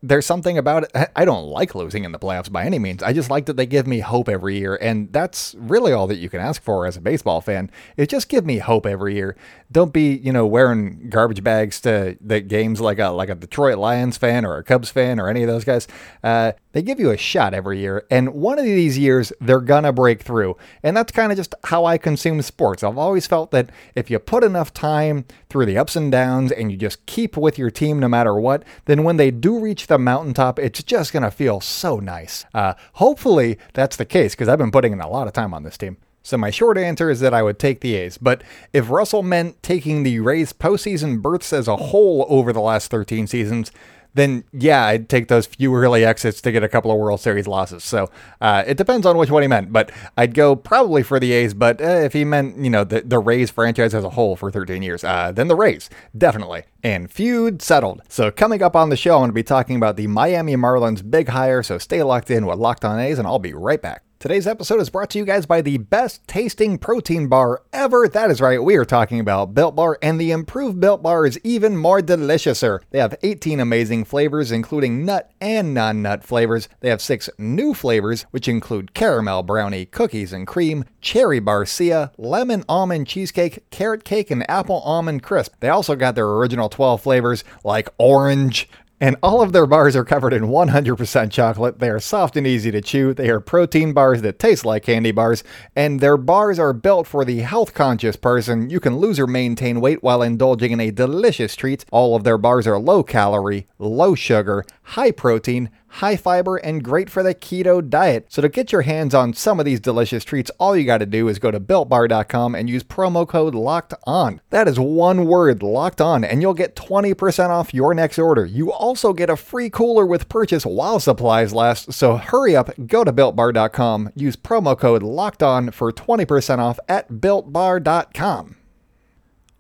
there's 0.03 0.27
something 0.27 0.57
about 0.57 0.85
it. 0.85 1.11
I 1.17 1.25
don't 1.25 1.47
like 1.47 1.75
losing 1.75 2.05
in 2.05 2.13
the 2.13 2.19
playoffs 2.19 2.51
by 2.51 2.65
any 2.65 2.79
means. 2.79 3.03
I 3.03 3.13
just 3.13 3.31
like 3.31 3.47
that 3.47 3.57
they 3.57 3.67
give 3.67 3.87
me 3.87 3.99
hope 4.01 4.29
every 4.29 4.59
year. 4.59 4.77
And 4.81 5.13
that's 5.13 5.55
really 5.59 5.93
all 5.93 6.07
that 6.07 6.19
you 6.19 6.29
can 6.29 6.41
ask 6.41 6.63
for 6.63 6.87
as 6.87 6.97
a 6.97 7.01
baseball 7.01 7.41
fan 7.41 7.71
is 7.97 8.09
just 8.09 8.29
give 8.29 8.47
me 8.47 8.59
hope 8.59 8.87
every 8.87 9.15
year. 9.15 9.37
Don't 9.73 9.93
be, 9.93 10.17
you 10.17 10.33
know, 10.33 10.47
wearing 10.47 11.09
garbage 11.09 11.43
bags 11.43 11.81
to 11.81 12.17
the 12.21 12.41
games 12.41 12.81
like 12.81 12.99
a 12.99 13.09
like 13.09 13.29
a 13.29 13.35
Detroit 13.35 13.79
Lions 13.79 14.17
fan 14.17 14.45
or 14.45 14.57
a 14.57 14.63
Cubs 14.63 14.91
fan 14.91 15.19
or 15.19 15.29
any 15.29 15.43
of 15.43 15.49
those 15.49 15.65
guys. 15.65 15.89
Uh, 16.23 16.53
they 16.79 16.83
give 16.83 17.01
you 17.01 17.11
a 17.11 17.17
shot 17.17 17.55
every 17.55 17.81
year, 17.81 18.07
and 18.09 18.35
one 18.35 18.57
of 18.57 18.65
these 18.65 18.97
years 18.97 19.33
they're 19.41 19.59
gonna 19.59 19.93
break 19.93 20.23
through. 20.23 20.57
And 20.81 20.97
that's 20.97 21.11
kind 21.11 21.33
of 21.33 21.37
just 21.37 21.53
how 21.65 21.85
I 21.85 21.99
consume 21.99 22.41
sports. 22.41 22.85
I've 22.85 22.97
always 22.97 23.27
felt 23.27 23.51
that 23.51 23.71
if 23.97 24.13
you 24.13 24.21
put 24.21 24.45
enough 24.45 24.73
time 24.73 25.25
through 25.49 25.67
the 25.67 25.77
ups 25.77 25.97
and 25.97 26.13
downs 26.13 26.53
and 26.53 26.71
you 26.71 26.79
just 26.79 27.05
keep 27.07 27.37
with 27.37 27.59
your 27.59 27.73
team 27.73 27.99
no 27.99 28.07
matter 28.07 28.37
what, 28.37 28.63
then 28.85 29.03
when 29.03 29.17
they 29.17 29.33
do 29.33 29.59
reach 29.59 29.89
the 29.89 29.99
mountaintop, 29.99 30.61
it's 30.61 30.85
just 30.85 31.13
gonna 31.13 31.33
feel 31.33 31.61
so 31.61 31.99
nice. 31.99 32.45
Uh, 32.55 32.75
hopefully 32.93 33.59
that's 33.75 33.97
the 33.97 34.05
case 34.05 34.37
because 34.37 34.47
I've 34.47 34.59
been 34.59 34.71
putting 34.71 34.93
in 34.93 35.01
a 35.01 35.11
lot 35.11 35.27
of 35.27 35.33
time 35.33 35.53
on 35.53 35.65
this 35.65 35.77
team. 35.77 35.97
So 36.23 36.37
my 36.37 36.51
short 36.51 36.79
answer 36.79 37.11
is 37.11 37.19
that 37.21 37.35
I 37.35 37.43
would 37.43 37.59
take 37.59 37.81
the 37.81 37.97
A's. 37.97 38.19
But 38.19 38.45
if 38.73 38.89
Russell 38.89 39.25
meant 39.25 39.61
taking 39.65 40.05
the 40.05 40.21
Rays 40.21 40.53
postseason 40.53 41.23
berths 41.23 41.53
as 41.53 41.67
a 41.67 41.77
whole 41.77 42.25
over 42.29 42.53
the 42.53 42.61
last 42.61 42.89
13 42.91 43.27
seasons, 43.27 43.73
then 44.15 44.45
yeah, 44.53 44.85
I'd 44.85 45.09
take 45.09 45.29
those 45.29 45.47
few 45.47 45.75
early 45.75 46.05
exits 46.05 46.41
to 46.43 46.53
get 46.53 46.63
a 46.63 46.69
couple 46.69 46.91
of 46.91 46.99
World 46.99 47.21
Series 47.21 47.47
losses. 47.47 47.85
So 47.85 48.11
uh, 48.41 48.65
it 48.67 48.77
depends 48.77 49.07
on 49.07 49.17
which 49.17 49.31
one 49.31 49.43
he 49.43 49.49
meant, 49.49 49.73
but 49.73 49.91
I'd 50.17 50.35
go 50.35 50.57
probably 50.57 51.03
for 51.03 51.21
the 51.21 51.33
A's. 51.33 51.55
But 51.55 51.81
uh, 51.81 51.85
if 51.85 52.13
he 52.13 52.25
meant, 52.25 52.59
you 52.59 52.71
know, 52.71 52.85
the, 52.85 53.03
the 53.03 53.19
Rays 53.19 53.51
franchise 53.51 53.95
as 53.95 54.05
a 54.05 54.11
whole 54.11 54.37
for 54.37 54.51
13 54.51 54.83
years, 54.83 55.05
uh, 55.05 55.33
then 55.33 55.49
the 55.49 55.57
Rays, 55.57 55.89
definitely. 56.17 56.65
And 56.83 57.11
feud 57.11 57.63
settled. 57.63 58.03
So 58.09 58.31
coming 58.31 58.63
up 58.63 58.77
on 58.77 58.89
the 58.89 58.97
show, 58.97 59.15
I'm 59.15 59.21
going 59.21 59.31
to 59.31 59.35
be 59.35 59.43
talking 59.43 59.77
about 59.77 59.97
the 59.97 60.07
Miami 60.07 60.57
Marlins 60.57 61.09
big 61.09 61.29
hire. 61.29 61.63
So 61.63 61.79
stay 61.79 62.03
locked 62.03 62.31
in 62.31 62.47
with 62.47 62.59
Locked 62.59 62.85
On 62.85 62.99
A's, 62.99 63.19
and 63.19 63.27
I'll 63.27 63.39
be 63.39 63.55
right 63.55 63.81
back. 63.81 64.03
Today's 64.21 64.49
episode 64.49 64.81
is 64.81 64.91
brought 64.91 65.11
to 65.11 65.19
you 65.19 65.25
guys 65.25 65.47
by 65.47 65.61
the 65.61 65.79
best 65.79 66.27
tasting 66.27 66.77
protein 66.77 67.29
bar 67.29 67.63
ever. 67.73 68.09
That 68.09 68.33
is 68.33 68.41
right, 68.41 68.61
we 68.61 68.75
are 68.75 68.85
talking 68.85 69.21
about 69.21 69.55
Built 69.55 69.77
Bar, 69.77 69.97
and 70.03 70.21
the 70.21 70.33
improved 70.33 70.81
Built 70.81 71.05
Bar 71.05 71.25
is 71.25 71.39
even 71.45 71.77
more 71.77 72.01
deliciouser. 72.01 72.81
They 72.91 72.99
have 72.99 73.15
18 73.23 73.61
amazing 73.61 74.07
flavors, 74.07 74.51
including 74.51 75.05
nut 75.05 75.31
and 75.41 75.73
non 75.73 76.03
nut 76.03 76.25
flavors. 76.25 76.69
They 76.81 76.89
have 76.89 77.01
six 77.01 77.31
new 77.39 77.75
flavors, 77.75 78.23
which 78.33 78.49
include 78.49 78.93
caramel 78.93 79.45
brownie, 79.45 79.87
cookies 79.87 80.33
and 80.33 80.49
cream, 80.49 80.85
cherry 81.01 81.41
barcia, 81.41 82.11
lemon 82.19 82.65
almond 82.69 83.07
cheesecake, 83.07 83.71
carrot 83.71 84.03
cake, 84.03 84.33
and 84.33 84.51
apple 84.51 84.81
almond 84.81 85.23
crisp. 85.23 85.55
They 85.61 85.69
also 85.69 85.95
got 85.95 86.17
their 86.17 86.27
original 86.27 86.69
12 86.69 87.01
flavors 87.01 87.45
like 87.63 87.89
orange, 87.99 88.69
and 89.01 89.17
all 89.23 89.41
of 89.41 89.53
their 89.53 89.67
bars 89.67 89.95
are 89.95 90.05
covered 90.05 90.33
in 90.33 90.45
100% 90.45 91.31
chocolate. 91.31 91.79
They 91.79 91.89
are 91.89 92.01
soft 92.01 92.37
and 92.37 92.47
easy 92.47 92.71
to 92.71 92.81
chew. 92.81 93.15
They 93.15 93.29
are 93.31 93.41
protein 93.41 93.93
bars 93.93 94.23
that 94.23 94.39
taste 94.39 94.65
like 94.65 94.85
candy 94.85 95.13
bars. 95.13 95.45
And 95.77 96.01
their 96.01 96.17
bars 96.17 96.59
are 96.59 96.73
built 96.73 97.07
for 97.07 97.25
the 97.25 97.41
health 97.41 97.75
conscious 97.75 98.17
person. 98.17 98.71
You 98.71 98.81
can 98.81 98.97
lose 98.97 99.19
or 99.19 99.27
maintain 99.27 99.81
weight 99.81 100.03
while 100.03 100.23
indulging 100.23 100.73
in 100.73 100.81
a 100.81 100.91
delicious 100.91 101.55
treat. 101.55 101.85
All 101.93 102.17
of 102.17 102.25
their 102.25 102.39
bars 102.39 102.67
are 102.67 102.79
low 102.79 103.03
calorie, 103.03 103.69
low 103.79 104.15
sugar, 104.15 104.65
high 104.83 105.13
protein, 105.13 105.71
high 105.89 106.17
fiber, 106.17 106.57
and 106.57 106.85
great 106.85 107.11
for 107.11 107.23
the 107.23 107.35
keto 107.35 107.87
diet. 107.87 108.27
So 108.29 108.43
to 108.43 108.49
get 108.49 108.73
your 108.73 108.83
hands 108.83 109.15
on 109.15 109.35
some 109.35 109.59
of 109.59 109.67
these 109.67 109.81
delicious 109.81 110.25
treats, 110.25 110.51
all 110.59 110.77
you 110.77 110.85
got 110.85 110.99
to 110.99 111.07
do 111.07 111.29
is 111.29 111.39
go 111.39 111.51
to 111.51 111.61
builtbar.com 111.61 112.55
and 112.55 112.69
use 112.69 112.83
promo 112.83 113.27
code 113.27 113.55
locked 113.55 113.95
on. 114.05 114.41
That 114.51 114.69
is 114.69 114.79
one 114.79 115.27
word, 115.27 115.63
locked 115.63 116.01
on, 116.01 116.25
and 116.25 116.43
you'll 116.43 116.55
get 116.55 116.77
20% 116.77 117.49
off 117.51 117.75
your 117.75 117.95
next 117.95 118.19
order. 118.19 118.45
You 118.45 118.73
also 118.73 119.13
get 119.13 119.31
a 119.31 119.37
free 119.37 119.71
cooler 119.71 120.07
with 120.07 120.29
purchase 120.29 120.65
while 120.67 121.01
supplies 121.01 121.53
last. 121.53 121.93
So 121.93 122.17
hurry 122.17 122.55
up, 122.55 122.71
go 122.87 123.05
to 123.05 123.13
builtbar.com, 123.13 124.11
use 124.15 124.37
promo 124.37 124.79
code 124.79 125.03
locked 125.03 125.43
on 125.43 125.71
for 125.71 125.93
20% 125.93 126.59
off 126.59 126.79
at 126.89 127.11
builtbar.com. 127.11 128.58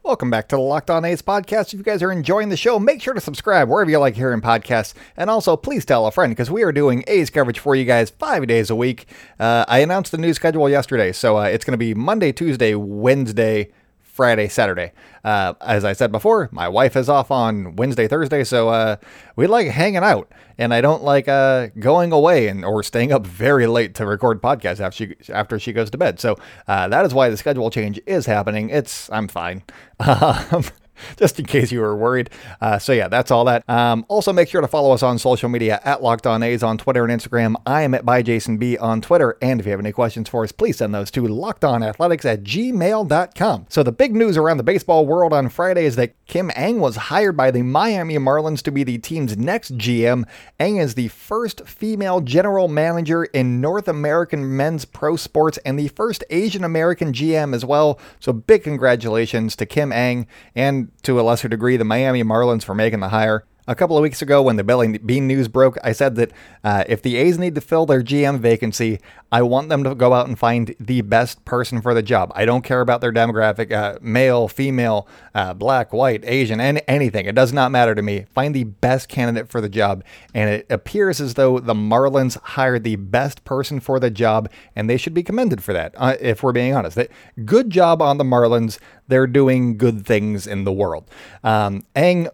Welcome 0.08 0.30
back 0.30 0.48
to 0.48 0.56
the 0.56 0.62
Locked 0.62 0.88
On 0.88 1.04
A's 1.04 1.20
podcast. 1.20 1.74
If 1.74 1.74
you 1.74 1.82
guys 1.82 2.02
are 2.02 2.10
enjoying 2.10 2.48
the 2.48 2.56
show, 2.56 2.78
make 2.78 3.02
sure 3.02 3.12
to 3.12 3.20
subscribe 3.20 3.68
wherever 3.68 3.90
you 3.90 3.98
like 3.98 4.16
hearing 4.16 4.40
podcasts. 4.40 4.94
And 5.18 5.28
also, 5.28 5.54
please 5.54 5.84
tell 5.84 6.06
a 6.06 6.10
friend 6.10 6.30
because 6.30 6.50
we 6.50 6.62
are 6.62 6.72
doing 6.72 7.04
A's 7.08 7.28
coverage 7.28 7.58
for 7.58 7.74
you 7.74 7.84
guys 7.84 8.08
five 8.08 8.46
days 8.46 8.70
a 8.70 8.74
week. 8.74 9.06
Uh, 9.38 9.66
I 9.68 9.80
announced 9.80 10.10
the 10.10 10.16
new 10.16 10.32
schedule 10.32 10.66
yesterday, 10.70 11.12
so 11.12 11.36
uh, 11.36 11.42
it's 11.42 11.62
going 11.62 11.74
to 11.74 11.76
be 11.76 11.92
Monday, 11.92 12.32
Tuesday, 12.32 12.74
Wednesday, 12.74 13.70
Friday, 14.18 14.48
Saturday. 14.48 14.90
Uh, 15.22 15.54
as 15.60 15.84
I 15.84 15.92
said 15.92 16.10
before, 16.10 16.48
my 16.50 16.68
wife 16.68 16.96
is 16.96 17.08
off 17.08 17.30
on 17.30 17.76
Wednesday, 17.76 18.08
Thursday, 18.08 18.42
so 18.42 18.68
uh, 18.68 18.96
we 19.36 19.46
like 19.46 19.68
hanging 19.68 20.02
out, 20.02 20.32
and 20.58 20.74
I 20.74 20.80
don't 20.80 21.04
like 21.04 21.28
uh, 21.28 21.68
going 21.78 22.10
away 22.10 22.48
and 22.48 22.64
or 22.64 22.82
staying 22.82 23.12
up 23.12 23.24
very 23.24 23.68
late 23.68 23.94
to 23.94 24.06
record 24.06 24.42
podcasts 24.42 24.80
after 24.80 24.96
she 24.96 25.32
after 25.32 25.60
she 25.60 25.72
goes 25.72 25.88
to 25.90 25.98
bed. 25.98 26.18
So 26.18 26.34
uh, 26.66 26.88
that 26.88 27.06
is 27.06 27.14
why 27.14 27.28
the 27.28 27.36
schedule 27.36 27.70
change 27.70 28.00
is 28.06 28.26
happening. 28.26 28.70
It's 28.70 29.08
I'm 29.12 29.28
fine. 29.28 29.62
Um, 30.00 30.64
just 31.16 31.38
in 31.38 31.46
case 31.46 31.72
you 31.72 31.80
were 31.80 31.96
worried. 31.96 32.30
Uh, 32.60 32.78
so 32.78 32.92
yeah, 32.92 33.08
that's 33.08 33.30
all 33.30 33.44
that. 33.44 33.68
Um, 33.68 34.04
also, 34.08 34.32
make 34.32 34.48
sure 34.48 34.60
to 34.60 34.68
follow 34.68 34.92
us 34.92 35.02
on 35.02 35.18
social 35.18 35.48
media 35.48 35.80
at 35.84 36.02
Locked 36.02 36.26
On 36.26 36.42
A's 36.42 36.62
on 36.62 36.78
Twitter 36.78 37.04
and 37.04 37.20
Instagram. 37.20 37.54
I 37.66 37.82
am 37.82 37.94
at 37.94 38.04
by 38.04 38.22
Jason 38.22 38.58
B 38.58 38.76
on 38.78 39.00
Twitter. 39.00 39.36
And 39.42 39.60
if 39.60 39.66
you 39.66 39.70
have 39.70 39.80
any 39.80 39.92
questions 39.92 40.28
for 40.28 40.44
us, 40.44 40.52
please 40.52 40.78
send 40.78 40.94
those 40.94 41.10
to 41.12 41.22
lockedonathletics 41.22 42.24
at 42.24 42.42
gmail.com. 42.42 43.66
So 43.68 43.82
the 43.82 43.92
big 43.92 44.14
news 44.14 44.36
around 44.36 44.56
the 44.56 44.62
baseball 44.62 45.06
world 45.06 45.32
on 45.32 45.48
Friday 45.48 45.84
is 45.84 45.96
that 45.96 46.14
Kim 46.26 46.50
Ng 46.54 46.80
was 46.80 46.96
hired 46.96 47.36
by 47.36 47.50
the 47.50 47.62
Miami 47.62 48.16
Marlins 48.16 48.62
to 48.62 48.70
be 48.70 48.84
the 48.84 48.98
team's 48.98 49.36
next 49.36 49.76
GM. 49.78 50.26
Ng 50.58 50.76
is 50.76 50.94
the 50.94 51.08
first 51.08 51.66
female 51.66 52.20
general 52.20 52.68
manager 52.68 53.24
in 53.24 53.60
North 53.60 53.88
American 53.88 54.56
men's 54.56 54.84
pro 54.84 55.16
sports 55.16 55.58
and 55.64 55.78
the 55.78 55.88
first 55.88 56.24
Asian 56.30 56.64
American 56.64 57.12
GM 57.12 57.54
as 57.54 57.64
well. 57.64 57.98
So 58.20 58.32
big 58.32 58.62
congratulations 58.62 59.56
to 59.56 59.66
Kim 59.66 59.92
Ng 59.92 60.26
and 60.54 60.87
to 61.02 61.20
a 61.20 61.22
lesser 61.22 61.48
degree 61.48 61.76
the 61.76 61.84
Miami 61.84 62.22
Marlins 62.22 62.64
for 62.64 62.74
making 62.74 63.00
the 63.00 63.08
hire. 63.08 63.44
A 63.68 63.74
couple 63.74 63.98
of 63.98 64.02
weeks 64.02 64.22
ago, 64.22 64.40
when 64.40 64.56
the 64.56 64.64
Billy 64.64 64.96
Beane 64.96 65.26
news 65.26 65.46
broke, 65.46 65.76
I 65.84 65.92
said 65.92 66.14
that 66.14 66.32
uh, 66.64 66.84
if 66.88 67.02
the 67.02 67.16
A's 67.16 67.38
need 67.38 67.54
to 67.54 67.60
fill 67.60 67.84
their 67.84 68.02
GM 68.02 68.38
vacancy, 68.38 68.98
I 69.30 69.42
want 69.42 69.68
them 69.68 69.84
to 69.84 69.94
go 69.94 70.14
out 70.14 70.26
and 70.26 70.38
find 70.38 70.74
the 70.80 71.02
best 71.02 71.44
person 71.44 71.82
for 71.82 71.92
the 71.92 72.02
job. 72.02 72.32
I 72.34 72.46
don't 72.46 72.64
care 72.64 72.80
about 72.80 73.02
their 73.02 73.12
demographic, 73.12 73.70
uh, 73.70 73.98
male, 74.00 74.48
female, 74.48 75.06
uh, 75.34 75.52
black, 75.52 75.92
white, 75.92 76.24
Asian, 76.24 76.62
any, 76.62 76.80
anything. 76.88 77.26
It 77.26 77.34
does 77.34 77.52
not 77.52 77.70
matter 77.70 77.94
to 77.94 78.00
me. 78.00 78.24
Find 78.32 78.54
the 78.54 78.64
best 78.64 79.10
candidate 79.10 79.50
for 79.50 79.60
the 79.60 79.68
job. 79.68 80.02
And 80.32 80.48
it 80.48 80.66
appears 80.70 81.20
as 81.20 81.34
though 81.34 81.58
the 81.58 81.74
Marlins 81.74 82.40
hired 82.40 82.84
the 82.84 82.96
best 82.96 83.44
person 83.44 83.80
for 83.80 84.00
the 84.00 84.10
job, 84.10 84.50
and 84.74 84.88
they 84.88 84.96
should 84.96 85.12
be 85.12 85.22
commended 85.22 85.62
for 85.62 85.74
that, 85.74 85.94
uh, 85.98 86.16
if 86.20 86.42
we're 86.42 86.52
being 86.52 86.74
honest. 86.74 86.98
Good 87.44 87.68
job 87.68 88.00
on 88.00 88.16
the 88.16 88.24
Marlins. 88.24 88.78
They're 89.08 89.26
doing 89.26 89.76
good 89.76 90.06
things 90.06 90.46
in 90.46 90.64
the 90.64 90.72
world. 90.72 91.10
Um, 91.44 91.84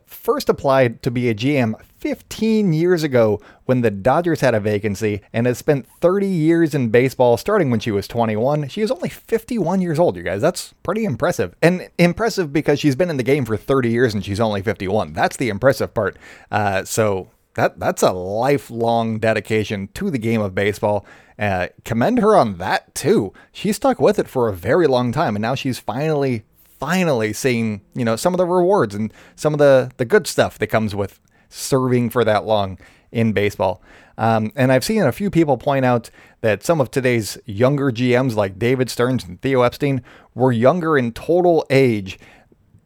first 0.06 0.48
applied 0.48 1.02
to 1.02 1.10
be 1.10 1.23
a 1.28 1.34
GM 1.34 1.74
15 1.98 2.72
years 2.72 3.02
ago 3.02 3.40
when 3.64 3.80
the 3.80 3.90
Dodgers 3.90 4.40
had 4.40 4.54
a 4.54 4.60
vacancy 4.60 5.22
and 5.32 5.46
has 5.46 5.58
spent 5.58 5.86
30 6.00 6.26
years 6.26 6.74
in 6.74 6.90
baseball 6.90 7.36
starting 7.36 7.70
when 7.70 7.80
she 7.80 7.90
was 7.90 8.06
21. 8.06 8.68
She 8.68 8.82
is 8.82 8.90
only 8.90 9.08
51 9.08 9.80
years 9.80 9.98
old, 9.98 10.16
you 10.16 10.22
guys. 10.22 10.42
That's 10.42 10.74
pretty 10.82 11.04
impressive. 11.04 11.54
And 11.62 11.88
impressive 11.98 12.52
because 12.52 12.78
she's 12.78 12.96
been 12.96 13.10
in 13.10 13.16
the 13.16 13.22
game 13.22 13.44
for 13.44 13.56
30 13.56 13.88
years 13.90 14.12
and 14.12 14.24
she's 14.24 14.40
only 14.40 14.60
51. 14.60 15.14
That's 15.14 15.36
the 15.36 15.48
impressive 15.48 15.94
part. 15.94 16.18
Uh, 16.50 16.84
so 16.84 17.30
that 17.54 17.78
that's 17.78 18.02
a 18.02 18.12
lifelong 18.12 19.18
dedication 19.18 19.88
to 19.94 20.10
the 20.10 20.18
game 20.18 20.40
of 20.40 20.54
baseball. 20.54 21.06
Uh, 21.38 21.68
commend 21.84 22.18
her 22.18 22.36
on 22.36 22.58
that 22.58 22.94
too. 22.94 23.32
She 23.52 23.72
stuck 23.72 24.00
with 24.00 24.18
it 24.18 24.28
for 24.28 24.48
a 24.48 24.54
very 24.54 24.86
long 24.86 25.12
time, 25.12 25.36
and 25.36 25.42
now 25.42 25.54
she's 25.54 25.78
finally, 25.78 26.44
finally 26.84 27.32
seeing 27.32 27.80
you 27.94 28.04
know 28.04 28.14
some 28.14 28.34
of 28.34 28.38
the 28.38 28.44
rewards 28.44 28.94
and 28.94 29.12
some 29.36 29.54
of 29.54 29.58
the 29.58 29.90
the 29.96 30.04
good 30.04 30.26
stuff 30.26 30.58
that 30.58 30.66
comes 30.66 30.94
with 30.94 31.18
serving 31.48 32.10
for 32.10 32.24
that 32.24 32.44
long 32.44 32.78
in 33.10 33.32
baseball. 33.32 33.80
Um, 34.18 34.52
and 34.54 34.70
I've 34.70 34.84
seen 34.84 35.02
a 35.02 35.12
few 35.12 35.30
people 35.30 35.56
point 35.56 35.84
out 35.84 36.10
that 36.42 36.62
some 36.62 36.80
of 36.80 36.90
today's 36.90 37.38
younger 37.46 37.90
GMs, 37.90 38.34
like 38.34 38.58
David 38.58 38.90
Stearns 38.90 39.24
and 39.24 39.40
Theo 39.40 39.62
Epstein, 39.62 40.02
were 40.34 40.52
younger 40.52 40.98
in 40.98 41.12
total 41.12 41.64
age 41.70 42.18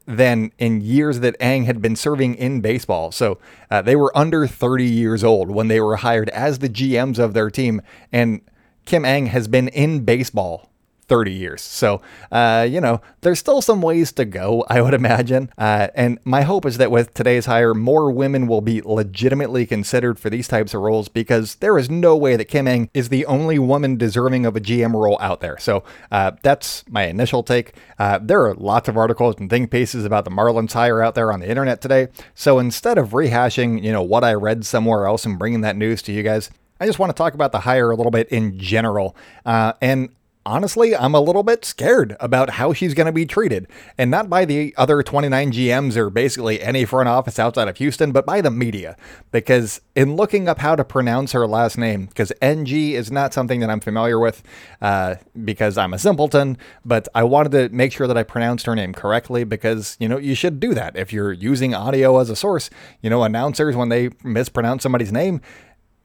than 0.07 0.53
in 0.59 0.81
years 0.81 1.21
that 1.21 1.37
Ng 1.41 1.65
had 1.65 1.83
been 1.83 1.97
serving 1.97 2.37
in 2.37 2.61
baseball. 2.61 3.11
So 3.11 3.39
uh, 3.71 3.83
they 3.83 3.97
were 3.97 4.17
under 4.17 4.47
30 4.47 4.85
years 4.85 5.25
old 5.25 5.51
when 5.51 5.69
they 5.69 5.81
were 5.81 5.97
hired 5.97 6.29
as 6.31 6.61
the 6.61 6.69
GMs 6.69 7.19
of 7.19 7.35
their 7.35 7.51
team. 7.51 7.83
And 8.13 8.43
Kim 8.87 9.05
Ng 9.05 9.27
has 9.27 9.49
been 9.49 9.69
in 9.69 10.05
baseball 10.05 10.68
30 11.09 11.33
years. 11.33 11.63
So, 11.63 12.01
uh, 12.31 12.67
you 12.69 12.81
know, 12.81 13.01
there's 13.23 13.39
still 13.39 13.63
some 13.63 13.83
ways 13.83 14.13
to 14.13 14.25
go, 14.25 14.65
I 14.71 14.81
would 14.81 14.95
imagine. 14.95 15.51
Uh, 15.59 15.89
and 15.95 16.19
my 16.25 16.43
hope 16.43 16.67
is 16.67 16.79
that 16.79 16.91
with 16.91 17.15
today's 17.15 17.47
hire, 17.47 17.75
more 17.75 18.11
women 18.11 18.47
will 18.47 18.61
be 18.61 18.81
legitimately 18.83 19.67
considered 19.67 20.19
for 20.19 20.31
these 20.31 20.49
types 20.49 20.75
of 20.75 20.83
roles 20.83 21.09
because 21.09 21.57
there 21.57 21.79
is 21.79 21.91
no 21.91 22.17
way 22.17 22.37
that 22.37 22.47
Kim 22.47 22.69
Ng 22.69 22.91
is 22.95 23.09
the 23.09 23.27
only 23.27 23.59
woman 23.59 23.97
deserving 23.97 24.47
of 24.47 24.57
a 24.57 24.61
GM 24.61 24.93
role 24.93 25.19
out 25.21 25.41
there. 25.41 25.59
So 25.59 25.83
uh, 26.13 26.33
that's 26.43 26.85
my 26.89 27.05
initial 27.05 27.43
take. 27.43 27.75
Uh, 27.99 28.19
there 28.23 28.45
are 28.47 28.55
lots 28.55 28.89
of 28.89 28.97
articles 28.97 29.37
and 29.39 29.51
think 29.51 29.71
pieces 29.71 30.05
about 30.05 30.25
the 30.25 30.31
Marlins 30.31 30.73
hire 30.73 31.03
out 31.03 31.15
there 31.15 31.33
on 31.33 31.41
the 31.41 31.49
internet 31.49 31.81
today. 31.81 32.09
So 32.35 32.59
instead 32.59 32.99
of 32.99 33.11
rehashing, 33.11 33.83
you 33.83 33.93
know, 33.93 34.03
what 34.03 34.25
I 34.25 34.35
read 34.35 34.65
somewhere 34.65 35.07
else 35.07 35.25
and 35.25 35.39
bringing 35.39 35.63
that 35.63 35.77
news 35.77 36.03
to 36.03 36.13
you 36.13 36.23
guys, 36.23 36.51
I 36.81 36.87
just 36.87 36.99
want 36.99 37.11
to 37.11 37.15
talk 37.15 37.35
about 37.35 37.53
the 37.53 37.61
hire 37.61 37.91
a 37.91 37.97
little 37.97 38.13
bit 38.13 38.29
in 38.29 38.59
general. 38.59 39.17
Uh, 39.45 39.73
and 39.81 40.11
honestly, 40.49 40.97
I'm 40.97 41.15
a 41.15 41.21
little 41.21 41.43
bit 41.43 41.65
scared 41.65 42.17
about 42.19 42.51
how 42.51 42.73
she's 42.73 42.95
going 42.95 43.07
to 43.07 43.13
be 43.13 43.27
treated. 43.27 43.69
And 43.99 44.11
not 44.11 44.31
by 44.31 44.47
the 44.47 44.75
other 44.79 45.03
29 45.03 45.53
GMs 45.53 45.97
or 45.97 46.09
basically 46.09 46.63
any 46.63 46.87
front 46.87 47.09
office 47.09 47.39
outside 47.39 47.69
of 47.69 47.77
Houston, 47.77 48.13
but 48.13 48.25
by 48.25 48.41
the 48.41 48.51
media. 48.51 48.97
Because 49.31 49.83
in 49.95 50.17
looking 50.17 50.49
up 50.49 50.59
how 50.59 50.75
to 50.75 50.85
pronounce 50.85 51.33
her 51.33 51.47
last 51.47 51.77
name, 51.77 52.07
because 52.07 52.33
NG 52.41 52.73
is 52.95 53.13
not 53.13 53.35
something 53.35 53.61
that 53.61 53.69
I'm 53.69 53.81
familiar 53.81 54.19
with 54.19 54.43
uh, 54.81 55.17
because 55.45 55.77
I'm 55.77 55.93
a 55.93 55.99
simpleton, 55.99 56.57
but 56.85 57.09
I 57.15 57.25
wanted 57.25 57.53
to 57.53 57.69
make 57.69 57.93
sure 57.93 58.07
that 58.07 58.17
I 58.17 58.23
pronounced 58.23 58.65
her 58.67 58.75
name 58.75 58.95
correctly 58.95 59.45
because, 59.45 59.97
you 60.01 60.09
know, 60.09 60.17
you 60.17 60.35
should 60.35 60.61
do 60.61 60.73
that. 60.73 60.97
If 60.97 61.13
you're 61.13 61.33
using 61.33 61.75
audio 61.75 62.19
as 62.19 62.31
a 62.31 62.37
source, 62.37 62.71
you 63.03 63.11
know, 63.11 63.23
announcers, 63.23 63.77
when 63.77 63.91
they 63.91 64.11
mispronounce 64.25 64.83
somebody's 64.83 65.13
name, 65.13 65.43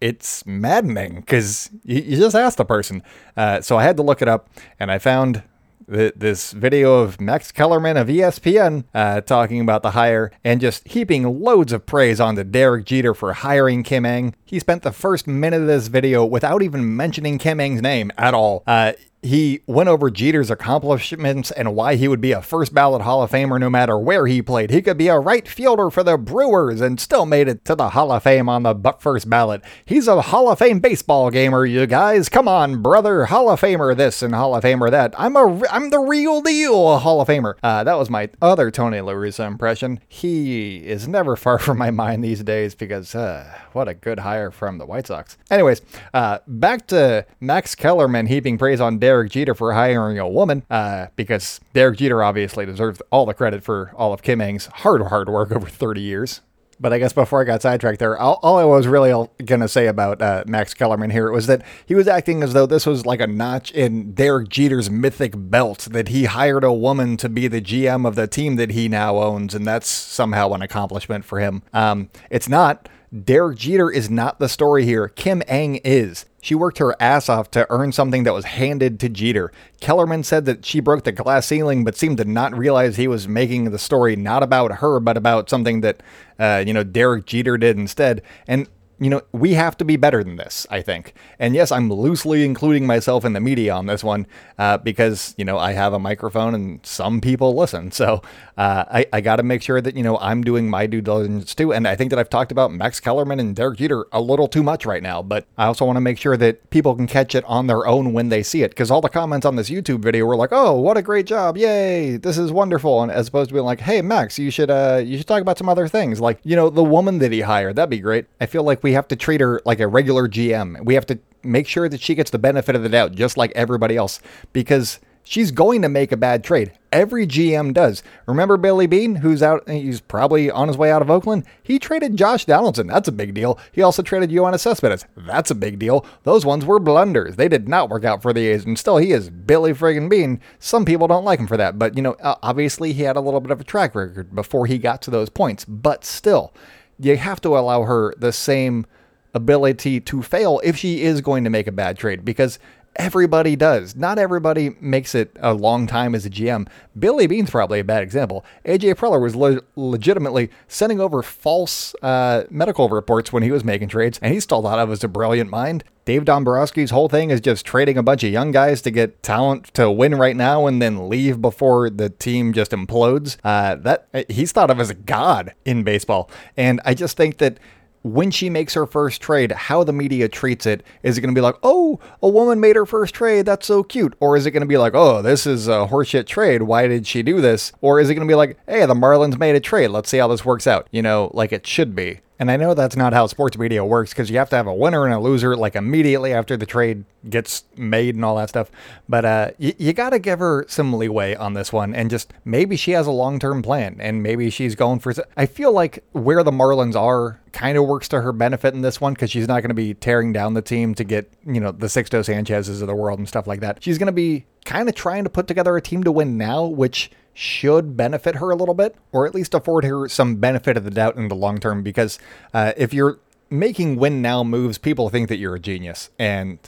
it's 0.04 0.46
maddening 0.46 1.16
because 1.16 1.70
you, 1.86 2.02
you, 2.02 2.18
just 2.18 2.36
ask 2.36 2.58
the 2.58 2.66
person. 2.66 3.02
Uh, 3.38 3.62
so 3.62 3.78
I 3.78 3.84
had 3.84 3.96
to 3.96 4.04
look 4.04 4.22
it 4.22 4.28
up, 4.28 4.50
and 4.78 4.92
I 4.92 5.00
found 5.00 5.44
th- 5.90 6.14
this 6.18 6.52
video 6.52 6.96
of 6.96 7.22
Max 7.22 7.54
Kellerman 7.54 7.96
of 7.96 8.10
ESPN 8.10 8.84
uh, 8.94 9.22
talking 9.22 9.62
about 9.62 9.82
the 9.82 9.92
hire 9.92 10.30
and 10.44 10.60
just 10.60 10.86
heaping 10.90 11.42
loads 11.42 11.72
of 11.72 11.86
praise 11.86 12.20
onto 12.20 12.44
Derek 12.44 12.86
Jeter 12.86 13.14
for 13.14 13.32
hiring 13.32 13.82
Kim 13.82 14.06
Ng. 14.06 14.36
He 14.44 14.60
spent 14.60 14.84
the 14.84 14.92
first 14.92 15.26
minute 15.26 15.62
of 15.62 15.68
this 15.68 15.88
video 15.88 16.26
without 16.26 16.62
even 16.62 16.98
mentioning 16.98 17.38
Kim 17.38 17.62
Ng's 17.62 17.82
name 17.82 18.12
at 18.18 18.34
all. 18.34 18.64
Uh, 18.68 18.92
he 19.24 19.62
went 19.66 19.90
over 19.90 20.12
Jeter's 20.12 20.52
accomplishments 20.52 21.50
and 21.52 21.76
why 21.76 21.96
he 21.96 22.08
would 22.08 22.20
be 22.20 22.34
a 22.34 22.42
first 22.42 22.74
ballot 22.74 23.04
Hall 23.04 23.24
of 23.24 23.32
Famer 23.32 23.60
no 23.60 23.70
matter 23.70 23.98
where 23.98 24.28
he 24.28 24.42
played. 24.42 24.70
He 24.70 24.82
could 24.82 24.98
be 24.98 25.08
a 25.08 25.18
right 25.18 25.48
fielder 25.48 25.90
for 25.90 26.04
the 26.04 26.18
Brewers 26.18 26.82
and 26.82 27.00
still 27.00 27.26
made 27.26 27.48
it 27.48 27.64
to 27.66 27.76
the 27.76 27.92
Hall 27.92 28.12
of 28.12 28.24
Fame 28.24 28.50
on 28.50 28.64
the 28.64 28.76
first 29.00 29.30
ballot. 29.30 29.62
He's 29.86 30.08
a 30.08 30.22
Hall 30.22 30.52
of 30.52 30.60
Fame 30.60 30.80
baseball 30.80 31.30
gamer, 31.32 31.66
you 31.66 31.86
guys. 31.88 32.28
Come 32.28 32.48
on, 32.48 32.82
brother. 32.82 33.26
Hall 33.26 33.50
of 33.50 33.62
Famer 33.62 33.96
this 33.96 34.22
and 34.22 34.36
Hall 34.36 34.56
of 34.56 34.64
Famer 34.64 34.92
that. 34.92 35.16
I'm 35.18 35.38
a 35.38 35.62
I'm 35.70 35.90
the 35.90 36.00
real 36.00 36.42
deal 36.42 36.92
a 36.92 37.00
Hall 37.00 37.22
of 37.22 37.28
Famer. 37.30 37.56
Uh, 37.64 37.84
that 37.84 37.98
was 37.98 38.10
my 38.10 38.30
other 38.42 38.72
Tony 38.72 39.00
La 39.00 39.14
Russa 39.14 39.48
impression. 39.48 40.02
He 40.08 40.86
is 40.86 41.08
never 41.08 41.38
far 41.38 41.60
from 41.60 41.78
my 41.78 41.92
mind 41.92 42.24
these 42.24 42.44
days 42.44 42.76
because 42.76 43.16
uh, 43.16 43.58
what 43.72 43.88
a 43.88 43.94
good 43.94 44.20
hire 44.20 44.52
from 44.52 44.80
the 44.80 44.86
White 44.86 45.08
Sox. 45.08 45.38
Anyways, 45.50 45.82
uh, 46.14 46.40
back 46.46 46.88
to 46.88 47.26
Max 47.40 47.74
Kellerman 47.74 48.26
heaping 48.26 48.58
praise 48.58 48.82
on 48.82 49.00
Derek 49.00 49.13
Derek 49.14 49.32
Jeter 49.32 49.54
for 49.54 49.74
hiring 49.74 50.18
a 50.18 50.28
woman, 50.28 50.64
uh, 50.72 51.06
because 51.16 51.60
Derek 51.74 52.00
Jeter 52.00 52.24
obviously 52.24 52.66
deserves 52.66 53.00
all 53.12 53.28
the 53.28 53.36
credit 53.36 53.64
for 53.64 53.92
all 53.96 54.12
of 54.12 54.24
Kim 54.24 54.42
Ng's 54.42 54.66
hard, 54.66 55.04
hard 55.04 55.30
work 55.30 55.52
over 55.52 55.68
30 55.68 56.02
years. 56.02 56.42
But 56.80 56.94
I 56.94 56.98
guess 56.98 57.14
before 57.14 57.40
I 57.40 57.44
got 57.44 57.62
sidetracked 57.62 58.00
there, 58.00 58.18
all, 58.18 58.40
all 58.42 58.58
I 58.58 58.64
was 58.64 58.88
really 58.88 59.12
going 59.46 59.62
to 59.62 59.68
say 59.68 59.86
about 59.86 60.20
uh, 60.20 60.46
Max 60.48 60.74
Kellerman 60.74 61.12
here 61.12 61.32
was 61.32 61.46
that 61.46 61.64
he 61.86 61.94
was 61.94 62.08
acting 62.08 62.42
as 62.42 62.54
though 62.54 62.66
this 62.66 62.88
was 62.88 63.06
like 63.06 63.22
a 63.22 63.28
notch 63.28 63.70
in 63.70 64.14
Derek 64.14 64.50
Jeter's 64.50 64.90
mythic 64.90 65.34
belt, 65.36 65.88
that 65.92 66.08
he 66.08 66.26
hired 66.26 66.64
a 66.64 66.74
woman 66.74 67.16
to 67.18 67.30
be 67.30 67.48
the 67.48 67.62
GM 67.62 68.08
of 68.08 68.16
the 68.16 68.26
team 68.26 68.56
that 68.56 68.72
he 68.72 68.90
now 68.90 69.18
owns, 69.18 69.54
and 69.54 69.68
that's 69.68 69.88
somehow 69.88 70.54
an 70.54 70.64
accomplishment 70.64 71.24
for 71.24 71.40
him. 71.40 71.62
Um, 71.72 72.10
it's 72.32 72.50
not. 72.50 72.90
Derek 73.14 73.60
Jeter 73.60 73.92
is 73.92 74.10
not 74.10 74.40
the 74.40 74.50
story 74.50 74.86
here. 74.86 75.08
Kim 75.08 75.44
Ng 75.48 75.76
is. 75.84 76.26
She 76.44 76.56
worked 76.56 76.80
her 76.80 76.94
ass 77.02 77.30
off 77.30 77.50
to 77.52 77.66
earn 77.70 77.94
something 77.94 78.24
that 78.24 78.34
was 78.34 78.44
handed 78.44 79.00
to 79.00 79.08
Jeter. 79.08 79.50
Kellerman 79.80 80.24
said 80.24 80.44
that 80.44 80.66
she 80.66 80.82
broke 80.82 81.06
the 81.06 81.14
glass 81.14 81.46
ceiling, 81.46 81.86
but 81.86 81.96
seemed 81.96 82.18
to 82.18 82.26
not 82.26 82.54
realize 82.54 82.98
he 82.98 83.08
was 83.08 83.30
making 83.30 83.72
the 83.72 83.80
story 83.80 84.18
not 84.18 84.44
about 84.44 84.74
her, 84.74 85.00
but 85.00 85.16
about 85.16 85.50
something 85.50 85.80
that, 85.80 86.04
uh, 86.38 86.62
you 86.68 86.74
know, 86.74 86.84
Derek 86.84 87.26
Jeter 87.26 87.58
did 87.58 87.78
instead. 87.78 88.22
And 88.46 88.68
you 89.04 89.10
know, 89.10 89.22
we 89.32 89.54
have 89.54 89.78
to 89.78 89.86
be 89.86 89.98
better 89.98 90.24
than 90.24 90.36
this, 90.36 90.68
I 90.70 90.82
think. 90.82 91.14
And 91.40 91.56
yes, 91.56 91.72
I'm 91.72 91.92
loosely 91.92 92.46
including 92.46 92.86
myself 92.86 93.26
in 93.26 93.34
the 93.34 93.40
media 93.40 93.74
on 93.74 93.86
this 93.86 94.04
one 94.04 94.28
uh, 94.58 94.78
because, 94.78 95.34
you 95.38 95.46
know, 95.46 95.58
I 95.58 95.74
have 95.74 95.94
a 95.94 96.00
microphone 96.00 96.56
and 96.56 96.86
some 96.86 97.22
people 97.22 97.56
listen. 97.56 97.92
So 97.92 98.22
uh, 98.58 98.86
I, 98.90 99.06
I 99.12 99.22
got 99.22 99.38
to 99.38 99.44
make 99.44 99.62
sure 99.62 99.82
that, 99.82 99.96
you 99.96 100.04
know, 100.04 100.18
I'm 100.20 100.44
doing 100.44 100.70
my 100.70 100.88
due 100.88 101.02
diligence 101.02 101.54
too. 101.54 101.74
And 101.74 101.88
I 101.88 101.96
think 101.96 102.12
that 102.12 102.20
I've 102.20 102.30
talked 102.30 102.52
about 102.52 102.72
Max 102.72 103.00
Kellerman 103.00 103.40
and 103.40 103.56
Derek 103.56 103.80
Jeter 103.80 104.06
a 104.12 104.22
little 104.22 104.48
too 104.48 104.64
much 104.64 104.86
right 104.86 105.04
now, 105.04 105.22
but 105.22 105.46
I 105.58 105.66
also 105.66 105.86
want 105.86 105.98
to 105.98 106.02
make 106.02 106.18
sure 106.18 106.38
that 106.38 106.70
people 106.70 106.96
can 106.96 107.08
catch 107.08 107.36
it 107.36 107.44
on 107.46 107.68
their 107.68 107.86
own 107.86 108.14
when 108.14 108.30
they 108.30 108.44
see 108.44 108.64
it. 108.64 108.72
Because 108.72 108.90
all 108.90 109.02
the 109.02 109.10
comments 109.10 109.46
on 109.46 109.56
this 109.56 109.70
YouTube 109.70 110.00
video 110.00 110.26
were 110.26 110.36
like, 110.36 110.52
oh, 110.52 110.80
what 110.80 110.98
a 110.98 111.02
great 111.02 111.26
job. 111.26 111.58
Yay. 111.58 112.18
This 112.18 112.38
is 112.38 112.52
wonderful. 112.52 113.02
And 113.04 113.12
as 113.12 113.28
opposed 113.28 113.50
to 113.50 113.54
being 113.54 113.66
like, 113.66 113.82
hey, 113.82 114.02
Max, 114.02 114.40
you 114.40 114.50
should, 114.50 114.70
uh, 114.70 115.02
you 115.04 115.18
should 115.18 115.28
talk 115.28 115.42
about 115.42 115.58
some 115.58 115.70
other 115.70 115.88
things. 115.88 116.22
Like, 116.22 116.40
you 116.44 116.56
know, 116.56 116.70
the 116.70 116.84
woman 116.84 117.20
that 117.20 117.32
he 117.32 117.42
hired. 117.42 117.76
That'd 117.76 117.90
be 117.90 118.00
great. 118.00 118.28
I 118.40 118.46
feel 118.46 118.64
like 118.64 118.84
we 118.84 118.93
have 118.94 119.08
to 119.10 119.16
treat 119.16 119.42
her 119.42 119.62
like 119.66 119.80
a 119.80 119.88
regular 119.88 120.28
GM. 120.28 120.84
We 120.84 120.94
have 120.96 121.06
to 121.08 121.20
make 121.44 121.68
sure 121.68 121.90
that 121.90 122.02
she 122.02 122.16
gets 122.16 122.32
the 122.32 122.40
benefit 122.40 122.76
of 122.76 122.84
the 122.84 122.90
doubt, 122.90 123.14
just 123.14 123.38
like 123.38 123.52
everybody 123.56 123.98
else, 123.98 124.20
because 124.54 125.00
she's 125.24 125.52
going 125.52 125.82
to 125.82 125.90
make 125.90 126.12
a 126.12 126.18
bad 126.18 126.44
trade. 126.44 126.72
Every 126.92 127.26
GM 127.26 127.74
does. 127.74 128.04
Remember 128.28 128.58
Billy 128.58 128.88
Beane, 128.88 129.16
who's 129.16 129.42
out, 129.42 129.68
he's 129.68 130.02
probably 130.02 130.52
on 130.52 130.68
his 130.68 130.78
way 130.78 130.92
out 130.92 131.02
of 131.02 131.10
Oakland? 131.10 131.46
He 131.64 131.80
traded 131.80 132.18
Josh 132.18 132.46
Donaldson. 132.46 132.88
That's 132.88 133.08
a 133.08 133.12
big 133.14 133.34
deal. 133.34 133.58
He 133.72 133.82
also 133.82 134.04
traded 134.04 134.30
Yoenis 134.30 134.60
Cespedes. 134.60 135.06
That's 135.18 135.50
a 135.50 135.56
big 135.56 135.80
deal. 135.80 136.06
Those 136.24 136.46
ones 136.46 136.66
were 136.66 136.80
blunders. 136.80 137.36
They 137.36 137.48
did 137.48 137.68
not 137.68 137.90
work 137.90 138.04
out 138.04 138.22
for 138.22 138.32
the 138.32 138.48
A's, 138.48 138.66
and 138.66 138.78
still 138.78 138.98
he 138.98 139.12
is 139.12 139.30
Billy 139.30 139.74
friggin' 139.74 140.10
Beane. 140.10 140.40
Some 140.60 140.86
people 140.86 141.08
don't 141.08 141.26
like 141.26 141.40
him 141.40 141.48
for 141.48 141.58
that, 141.58 141.80
but 141.80 141.96
you 141.96 142.04
know, 142.04 142.16
obviously 142.22 142.94
he 142.94 143.04
had 143.04 143.16
a 143.16 143.22
little 143.22 143.42
bit 143.42 143.52
of 143.52 143.62
a 143.62 143.66
track 143.66 143.96
record 143.96 144.36
before 144.36 144.68
he 144.68 144.78
got 144.78 145.02
to 145.04 145.12
those 145.12 145.30
points, 145.30 145.66
but 145.66 146.06
still 146.06 146.54
you 147.00 147.18
have 147.18 147.42
to 147.42 147.58
allow 147.58 147.84
her 147.84 148.14
the 148.18 148.32
same 148.32 148.86
ability 149.34 150.00
to 150.00 150.22
fail 150.22 150.62
if 150.64 150.78
she 150.78 151.02
is 151.02 151.22
going 151.22 151.44
to 151.44 151.50
make 151.50 151.68
a 151.68 151.72
bad 151.72 151.98
trade 151.98 152.24
because 152.24 152.60
everybody 152.96 153.56
does. 153.56 153.96
Not 153.96 154.20
everybody 154.20 154.76
makes 154.80 155.16
it 155.16 155.36
a 155.40 155.54
long 155.54 155.88
time 155.88 156.16
as 156.16 156.26
a 156.26 156.30
GM. 156.30 156.68
Billy 156.98 157.28
Beane's 157.28 157.50
probably 157.50 157.80
a 157.80 157.84
bad 157.84 158.04
example. 158.04 158.46
AJ 158.66 158.96
Preller 158.96 159.22
was 159.22 159.36
le- 159.36 159.62
legitimately 159.76 160.50
sending 160.68 161.00
over 161.00 161.22
false 161.24 161.96
uh, 162.02 162.44
medical 162.50 162.90
reports 162.90 163.34
when 163.34 163.44
he 163.44 163.52
was 163.52 163.64
making 163.64 163.90
trades, 163.90 164.20
and 164.22 164.34
he 164.34 164.40
still 164.40 164.62
thought 164.62 164.80
of 164.80 164.92
as 164.92 165.04
a 165.04 165.08
brilliant 165.08 165.50
mind. 165.50 165.84
Dave 166.06 166.26
Dombrowski's 166.26 166.92
whole 166.92 167.08
thing 167.08 167.32
is 167.32 167.40
just 167.40 167.66
trading 167.66 167.98
a 167.98 168.04
bunch 168.04 168.24
of 168.24 168.32
young 168.32 168.52
guys 168.52 168.82
to 168.82 168.92
get 168.92 169.24
talent 169.24 169.74
to 169.74 169.90
win 169.90 170.16
right 170.16 170.36
now 170.36 170.68
and 170.68 170.82
then 170.82 171.08
leave 171.08 171.42
before 171.42 171.90
the 171.90 172.10
team 172.10 172.52
just 172.52 172.72
implodes. 172.72 173.38
Uh, 173.44 173.76
that 173.76 174.08
he's 174.30 174.52
thought 174.52 174.70
of 174.70 174.80
as 174.80 174.90
a 174.90 174.96
god 174.96 175.54
in 175.64 175.84
baseball, 175.84 176.30
and 176.58 176.82
I 176.84 176.94
just 176.94 177.16
think 177.16 177.38
that 177.38 177.58
when 178.04 178.32
she 178.32 178.50
makes 178.50 178.74
her 178.74 178.86
first 178.86 179.22
trade, 179.22 179.52
how 179.52 179.84
the 179.84 179.94
media 179.94 180.28
treats 180.28 180.66
it. 180.66 180.84
Is 181.02 181.18
it 181.18 181.22
going 181.22 181.34
to 181.34 181.38
be 181.38 181.44
like, 181.44 181.56
oh, 181.64 182.00
a 182.22 182.28
woman 182.28 182.60
made 182.60 182.76
her 182.76 182.86
first 182.86 183.16
trade, 183.16 183.46
that's 183.46 183.66
so 183.66 183.84
cute? 183.84 184.14
Or 184.20 184.38
is 184.38 184.46
it 184.46 184.52
going 184.52 184.62
to 184.62 184.68
be 184.68 184.78
like, 184.78 184.94
oh, 184.94 185.22
this 185.22 185.48
is 185.48 185.68
a 185.68 185.88
horseshit 185.88 186.28
trade, 186.28 186.64
why 186.64 186.88
did 186.88 187.08
she 187.08 187.24
do 187.24 187.42
this? 187.42 187.72
Or 187.82 188.00
is 188.00 188.10
it 188.10 188.16
going 188.16 188.28
to 188.28 188.32
be 188.32 188.36
like, 188.36 188.58
hey, 188.68 188.86
the 188.86 188.94
Marlins 188.94 189.40
made 189.40 189.56
a 189.56 189.60
trade, 189.60 189.88
let's 189.88 190.10
see 190.10 190.18
how 190.18 190.28
this 190.28 190.46
works 190.46 190.68
out, 190.68 190.88
you 190.92 191.02
know, 191.02 191.32
like 191.34 191.52
it 191.52 191.66
should 191.66 191.96
be. 191.96 192.20
And 192.44 192.52
I 192.52 192.58
know 192.58 192.74
that's 192.74 192.98
not 192.98 193.14
how 193.14 193.28
sports 193.28 193.58
media 193.58 193.86
works 193.86 194.10
because 194.10 194.30
you 194.30 194.38
have 194.38 194.50
to 194.50 194.58
have 194.58 194.68
a 194.68 194.74
winner 194.74 195.06
and 195.06 195.14
a 195.14 195.20
loser 195.22 195.56
like 195.56 195.78
immediately 195.78 196.34
after 196.34 196.58
the 196.58 196.66
trade 196.66 197.06
gets 197.30 197.64
made 197.78 198.16
and 198.16 198.26
all 198.26 198.36
that 198.36 198.50
stuff. 198.50 198.70
But 199.08 199.24
uh, 199.24 199.52
y- 199.58 199.76
you 199.78 199.94
got 199.94 200.10
to 200.10 200.20
give 200.20 200.40
her 200.40 200.66
some 200.68 200.92
leeway 200.92 201.36
on 201.36 201.54
this 201.54 201.72
one 201.72 201.96
and 201.96 202.10
just 202.10 202.34
maybe 202.44 202.76
she 202.76 202.92
has 202.92 203.08
a 203.08 203.12
long 203.12 203.40
term 203.40 203.62
plan 203.62 203.96
and 204.02 204.22
maybe 204.22 204.50
she's 204.50 204.76
going 204.76 205.00
for. 205.00 205.14
I 205.38 205.46
feel 205.46 205.72
like 205.72 206.04
where 206.12 206.44
the 206.44 206.52
Marlins 206.52 206.98
are 206.98 207.40
kind 207.54 207.78
of 207.78 207.86
works 207.86 208.10
to 208.10 208.20
her 208.20 208.34
benefit 208.34 208.74
in 208.74 208.82
this 208.82 209.00
one 209.00 209.14
because 209.14 209.32
she's 209.32 209.48
not 209.48 209.62
going 209.62 209.70
to 209.70 209.74
be 209.74 209.94
tearing 209.94 210.34
down 210.34 210.54
the 210.54 210.62
team 210.62 210.94
to 210.96 211.06
get, 211.06 211.32
you 211.46 211.62
know, 211.62 211.72
the 211.72 211.88
Sixto 211.88 212.26
Sanchez's 212.26 212.82
of 212.82 212.88
the 212.90 212.96
world 212.96 213.20
and 213.20 213.28
stuff 213.30 213.48
like 213.48 213.62
that. 213.62 213.82
She's 213.82 213.98
going 213.98 214.08
to 214.08 214.12
be 214.12 214.44
kind 214.66 214.90
of 214.90 214.96
trying 214.96 215.24
to 215.24 215.30
put 215.30 215.48
together 215.48 215.78
a 215.78 215.82
team 215.82 216.04
to 216.04 216.12
win 216.12 216.38
now, 216.38 216.66
which 216.66 217.10
should 217.34 217.98
benefit 217.98 218.36
her 218.36 218.52
a 218.52 218.56
little 218.56 218.76
bit, 218.76 218.96
or 219.12 219.26
at 219.26 219.34
least 219.34 219.54
afford 219.54 219.84
her 219.84 220.08
some 220.08 220.36
benefit 220.36 220.78
of 220.78 220.84
the 220.84 220.92
doubt 220.92 221.16
in 221.16 221.28
the 221.28 221.36
long 221.36 221.60
term. 221.60 221.84
Because 221.84 222.20
uh, 222.54 222.74
if 222.78 222.94
you're 222.94 223.20
making 223.50 223.96
win 223.96 224.22
now 224.22 224.44
moves, 224.44 224.78
people 224.78 225.10
think 225.10 225.30
that 225.30 225.38
you're 225.38 225.56
a 225.56 225.60
genius. 225.60 226.10
And 226.18 226.60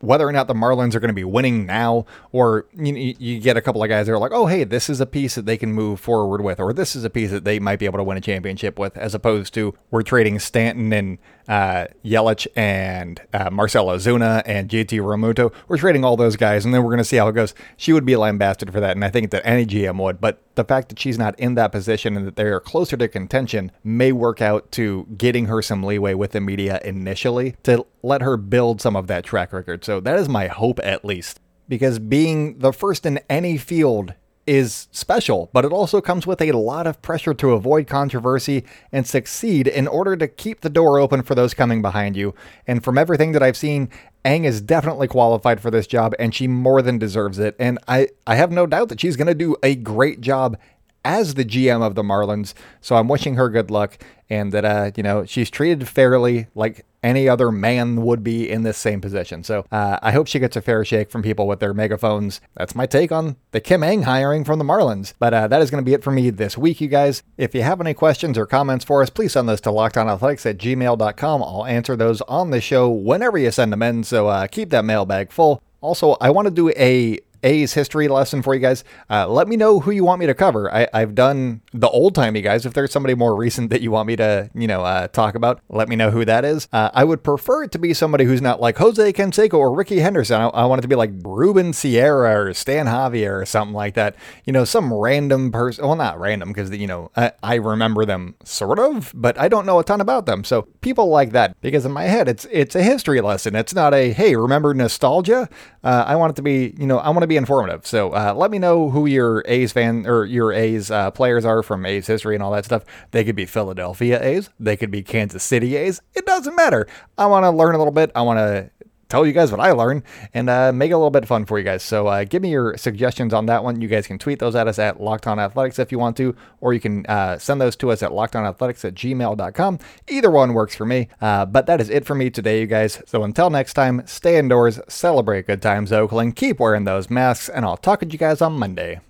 whether 0.00 0.26
or 0.26 0.32
not 0.32 0.46
the 0.46 0.54
Marlins 0.54 0.94
are 0.94 1.00
going 1.00 1.08
to 1.08 1.14
be 1.14 1.24
winning 1.24 1.66
now, 1.66 2.06
or 2.32 2.66
you, 2.74 3.14
you 3.18 3.38
get 3.38 3.56
a 3.56 3.60
couple 3.60 3.82
of 3.82 3.88
guys 3.88 4.06
that 4.06 4.12
are 4.12 4.18
like, 4.18 4.32
oh, 4.32 4.46
hey, 4.46 4.64
this 4.64 4.88
is 4.88 5.00
a 5.00 5.06
piece 5.06 5.34
that 5.34 5.44
they 5.44 5.58
can 5.58 5.72
move 5.72 6.00
forward 6.00 6.40
with, 6.40 6.58
or 6.58 6.72
this 6.72 6.96
is 6.96 7.04
a 7.04 7.10
piece 7.10 7.30
that 7.30 7.44
they 7.44 7.58
might 7.58 7.78
be 7.78 7.84
able 7.84 7.98
to 7.98 8.04
win 8.04 8.16
a 8.16 8.20
championship 8.20 8.78
with, 8.78 8.96
as 8.96 9.14
opposed 9.14 9.52
to 9.54 9.74
we're 9.90 10.02
trading 10.02 10.38
Stanton 10.38 10.92
and 10.92 11.18
uh, 11.50 11.86
Yelich 12.04 12.46
and 12.54 13.20
uh, 13.32 13.50
Marcell 13.50 13.86
Ozuna 13.86 14.42
and 14.46 14.70
JT 14.70 15.00
Realmuto. 15.00 15.52
We're 15.66 15.78
trading 15.78 16.04
all 16.04 16.16
those 16.16 16.36
guys, 16.36 16.64
and 16.64 16.72
then 16.72 16.84
we're 16.84 16.90
going 16.90 16.98
to 16.98 17.04
see 17.04 17.16
how 17.16 17.26
it 17.26 17.32
goes. 17.32 17.54
She 17.76 17.92
would 17.92 18.06
be 18.06 18.14
lambasted 18.14 18.72
for 18.72 18.78
that, 18.78 18.92
and 18.92 19.04
I 19.04 19.10
think 19.10 19.32
that 19.32 19.44
any 19.44 19.66
GM 19.66 20.00
would. 20.00 20.20
But 20.20 20.40
the 20.54 20.62
fact 20.62 20.90
that 20.90 21.00
she's 21.00 21.18
not 21.18 21.38
in 21.40 21.56
that 21.56 21.72
position 21.72 22.16
and 22.16 22.24
that 22.24 22.36
they 22.36 22.44
are 22.44 22.60
closer 22.60 22.96
to 22.96 23.08
contention 23.08 23.72
may 23.82 24.12
work 24.12 24.40
out 24.40 24.70
to 24.72 25.08
getting 25.18 25.46
her 25.46 25.60
some 25.60 25.82
leeway 25.82 26.14
with 26.14 26.30
the 26.30 26.40
media 26.40 26.80
initially 26.84 27.56
to 27.64 27.84
let 28.04 28.22
her 28.22 28.36
build 28.36 28.80
some 28.80 28.94
of 28.94 29.08
that 29.08 29.24
track 29.24 29.52
record. 29.52 29.84
So 29.84 29.98
that 29.98 30.20
is 30.20 30.28
my 30.28 30.46
hope, 30.46 30.78
at 30.84 31.04
least. 31.04 31.40
Because 31.68 31.98
being 31.98 32.60
the 32.60 32.72
first 32.72 33.04
in 33.04 33.18
any 33.28 33.56
field 33.56 34.14
is 34.50 34.88
special, 34.90 35.48
but 35.52 35.64
it 35.64 35.70
also 35.70 36.00
comes 36.00 36.26
with 36.26 36.42
a 36.42 36.50
lot 36.50 36.84
of 36.84 37.00
pressure 37.02 37.32
to 37.32 37.52
avoid 37.52 37.86
controversy 37.86 38.64
and 38.90 39.06
succeed 39.06 39.68
in 39.68 39.86
order 39.86 40.16
to 40.16 40.26
keep 40.26 40.62
the 40.62 40.68
door 40.68 40.98
open 40.98 41.22
for 41.22 41.36
those 41.36 41.54
coming 41.54 41.80
behind 41.80 42.16
you. 42.16 42.34
And 42.66 42.82
from 42.82 42.98
everything 42.98 43.30
that 43.30 43.44
I've 43.44 43.56
seen, 43.56 43.88
Ng 44.24 44.44
is 44.44 44.60
definitely 44.60 45.06
qualified 45.06 45.60
for 45.60 45.70
this 45.70 45.86
job 45.86 46.14
and 46.18 46.34
she 46.34 46.48
more 46.48 46.82
than 46.82 46.98
deserves 46.98 47.38
it. 47.38 47.54
And 47.60 47.78
I, 47.86 48.08
I 48.26 48.34
have 48.34 48.50
no 48.50 48.66
doubt 48.66 48.88
that 48.88 49.00
she's 49.00 49.14
going 49.14 49.28
to 49.28 49.34
do 49.36 49.54
a 49.62 49.76
great 49.76 50.20
job 50.20 50.58
as 51.04 51.34
the 51.34 51.44
GM 51.44 51.82
of 51.82 51.94
the 51.94 52.02
Marlins. 52.02 52.54
So 52.80 52.96
I'm 52.96 53.08
wishing 53.08 53.34
her 53.34 53.48
good 53.48 53.70
luck 53.70 53.98
and 54.28 54.52
that, 54.52 54.64
uh, 54.64 54.90
you 54.96 55.02
know, 55.02 55.24
she's 55.24 55.50
treated 55.50 55.88
fairly 55.88 56.46
like 56.54 56.86
any 57.02 57.28
other 57.28 57.50
man 57.50 58.02
would 58.02 58.22
be 58.22 58.48
in 58.48 58.62
this 58.62 58.76
same 58.76 59.00
position. 59.00 59.42
So 59.42 59.64
uh, 59.72 59.98
I 60.02 60.12
hope 60.12 60.26
she 60.26 60.38
gets 60.38 60.56
a 60.56 60.60
fair 60.60 60.84
shake 60.84 61.10
from 61.10 61.22
people 61.22 61.46
with 61.46 61.60
their 61.60 61.74
megaphones. 61.74 62.40
That's 62.54 62.74
my 62.74 62.86
take 62.86 63.10
on 63.10 63.36
the 63.52 63.60
Kim 63.60 63.82
Ng 63.82 64.02
hiring 64.02 64.44
from 64.44 64.58
the 64.58 64.64
Marlins. 64.64 65.14
But 65.18 65.34
uh, 65.34 65.48
that 65.48 65.62
is 65.62 65.70
going 65.70 65.82
to 65.82 65.88
be 65.88 65.94
it 65.94 66.04
for 66.04 66.10
me 66.10 66.30
this 66.30 66.56
week, 66.56 66.80
you 66.80 66.88
guys. 66.88 67.22
If 67.36 67.54
you 67.54 67.62
have 67.62 67.80
any 67.80 67.94
questions 67.94 68.38
or 68.38 68.46
comments 68.46 68.84
for 68.84 69.02
us, 69.02 69.10
please 69.10 69.32
send 69.32 69.48
those 69.48 69.60
to 69.62 69.70
lockedonathletics 69.70 70.48
at 70.48 70.58
gmail.com. 70.58 71.42
I'll 71.42 71.66
answer 71.66 71.96
those 71.96 72.20
on 72.22 72.50
the 72.50 72.60
show 72.60 72.88
whenever 72.88 73.38
you 73.38 73.50
send 73.50 73.72
them 73.72 73.82
in. 73.82 74.04
So 74.04 74.28
uh, 74.28 74.46
keep 74.46 74.70
that 74.70 74.84
mailbag 74.84 75.32
full. 75.32 75.62
Also, 75.80 76.16
I 76.20 76.30
want 76.30 76.46
to 76.46 76.50
do 76.50 76.68
a 76.70 77.18
A's 77.42 77.74
history 77.74 78.08
lesson 78.08 78.42
for 78.42 78.54
you 78.54 78.60
guys. 78.60 78.84
Uh, 79.08 79.28
let 79.28 79.48
me 79.48 79.56
know 79.56 79.80
who 79.80 79.90
you 79.90 80.04
want 80.04 80.20
me 80.20 80.26
to 80.26 80.34
cover. 80.34 80.72
I, 80.72 80.88
have 80.92 81.14
done 81.14 81.60
the 81.72 81.88
old 81.88 82.14
timey 82.14 82.40
guys. 82.40 82.66
If 82.66 82.74
there's 82.74 82.92
somebody 82.92 83.14
more 83.14 83.34
recent 83.34 83.70
that 83.70 83.80
you 83.80 83.90
want 83.90 84.06
me 84.06 84.16
to, 84.16 84.50
you 84.54 84.66
know, 84.66 84.82
uh, 84.82 85.08
talk 85.08 85.34
about, 85.34 85.60
let 85.68 85.88
me 85.88 85.96
know 85.96 86.10
who 86.10 86.24
that 86.24 86.44
is. 86.44 86.68
Uh, 86.72 86.90
I 86.92 87.04
would 87.04 87.22
prefer 87.22 87.64
it 87.64 87.72
to 87.72 87.78
be 87.78 87.94
somebody 87.94 88.24
who's 88.24 88.42
not 88.42 88.60
like 88.60 88.78
Jose 88.78 89.12
Canseco 89.12 89.54
or 89.54 89.74
Rickey 89.74 90.00
Henderson. 90.00 90.40
I, 90.40 90.48
I, 90.48 90.64
want 90.66 90.80
it 90.80 90.82
to 90.82 90.88
be 90.88 90.96
like 90.96 91.10
Ruben 91.22 91.72
Sierra 91.72 92.40
or 92.40 92.54
Stan 92.54 92.86
Javier 92.86 93.40
or 93.40 93.46
something 93.46 93.74
like 93.74 93.94
that. 93.94 94.16
You 94.44 94.52
know, 94.52 94.64
some 94.64 94.92
random 94.92 95.50
person. 95.52 95.86
Well, 95.86 95.96
not 95.96 96.18
random 96.20 96.50
because 96.50 96.70
you 96.70 96.86
know 96.86 97.10
I, 97.16 97.32
I 97.42 97.54
remember 97.56 98.04
them 98.04 98.34
sort 98.44 98.78
of, 98.78 99.12
but 99.14 99.38
I 99.38 99.48
don't 99.48 99.66
know 99.66 99.78
a 99.78 99.84
ton 99.84 100.00
about 100.00 100.26
them. 100.26 100.44
So 100.44 100.62
people 100.80 101.08
like 101.08 101.32
that 101.32 101.60
because 101.60 101.84
in 101.84 101.92
my 101.92 102.04
head 102.04 102.28
it's 102.28 102.46
it's 102.50 102.74
a 102.74 102.82
history 102.82 103.20
lesson. 103.20 103.54
It's 103.54 103.74
not 103.74 103.94
a 103.94 104.12
hey 104.12 104.36
remember 104.36 104.74
nostalgia. 104.74 105.48
Uh, 105.82 106.04
I 106.06 106.16
want 106.16 106.30
it 106.32 106.36
to 106.36 106.42
be 106.42 106.74
you 106.78 106.86
know 106.86 106.98
I 106.98 107.10
want 107.10 107.22
to 107.22 107.26
be 107.26 107.36
informative. 107.36 107.86
So 107.86 108.10
uh, 108.10 108.34
let 108.36 108.50
me 108.50 108.58
know 108.58 108.90
who 108.90 109.06
your 109.06 109.44
A's 109.46 109.72
fan 109.72 110.06
or 110.06 110.24
your 110.24 110.52
A's 110.52 110.90
uh, 110.90 111.10
players 111.10 111.44
are 111.44 111.62
from 111.62 111.84
A's 111.86 112.06
history 112.06 112.34
and 112.34 112.42
all 112.42 112.52
that 112.52 112.64
stuff. 112.64 112.84
They 113.10 113.24
could 113.24 113.36
be 113.36 113.46
Philadelphia 113.46 114.22
A's, 114.22 114.50
they 114.58 114.76
could 114.76 114.90
be 114.90 115.02
Kansas 115.02 115.42
City 115.42 115.76
A's. 115.76 116.00
It 116.14 116.26
doesn't 116.26 116.54
matter. 116.56 116.86
I 117.18 117.26
want 117.26 117.44
to 117.44 117.50
learn 117.50 117.74
a 117.74 117.78
little 117.78 117.92
bit. 117.92 118.10
I 118.14 118.22
want 118.22 118.38
to 118.38 118.70
tell 119.10 119.26
you 119.26 119.32
guys 119.32 119.50
what 119.50 119.60
I 119.60 119.72
learned 119.72 120.04
and 120.32 120.48
uh, 120.48 120.72
make 120.72 120.90
it 120.90 120.94
a 120.94 120.96
little 120.96 121.10
bit 121.10 121.26
fun 121.26 121.44
for 121.44 121.58
you 121.58 121.64
guys. 121.64 121.82
So 121.82 122.06
uh, 122.06 122.24
give 122.24 122.42
me 122.42 122.50
your 122.50 122.76
suggestions 122.78 123.34
on 123.34 123.46
that 123.46 123.62
one. 123.62 123.80
You 123.80 123.88
guys 123.88 124.06
can 124.06 124.18
tweet 124.18 124.38
those 124.38 124.54
at 124.54 124.68
us 124.68 124.78
at 124.78 125.00
Locked 125.00 125.26
On 125.26 125.38
Athletics 125.38 125.78
if 125.78 125.92
you 125.92 125.98
want 125.98 126.16
to, 126.18 126.34
or 126.60 126.72
you 126.72 126.80
can 126.80 127.04
uh, 127.06 127.38
send 127.38 127.60
those 127.60 127.76
to 127.76 127.90
us 127.90 128.02
at 128.02 128.10
lockedonathletics 128.10 128.84
at 128.84 128.94
gmail.com. 128.94 129.78
Either 130.08 130.30
one 130.30 130.54
works 130.54 130.74
for 130.74 130.86
me. 130.86 131.08
Uh, 131.20 131.44
but 131.44 131.66
that 131.66 131.80
is 131.80 131.90
it 131.90 132.06
for 132.06 132.14
me 132.14 132.30
today, 132.30 132.60
you 132.60 132.66
guys. 132.66 133.02
So 133.06 133.24
until 133.24 133.50
next 133.50 133.74
time, 133.74 134.02
stay 134.06 134.38
indoors, 134.38 134.80
celebrate 134.88 135.46
good 135.46 135.60
times, 135.60 135.92
Oakland, 135.92 136.36
keep 136.36 136.60
wearing 136.60 136.84
those 136.84 137.10
masks, 137.10 137.48
and 137.48 137.64
I'll 137.64 137.76
talk 137.76 138.00
to 138.00 138.06
you 138.06 138.18
guys 138.18 138.40
on 138.40 138.52
Monday. 138.54 139.00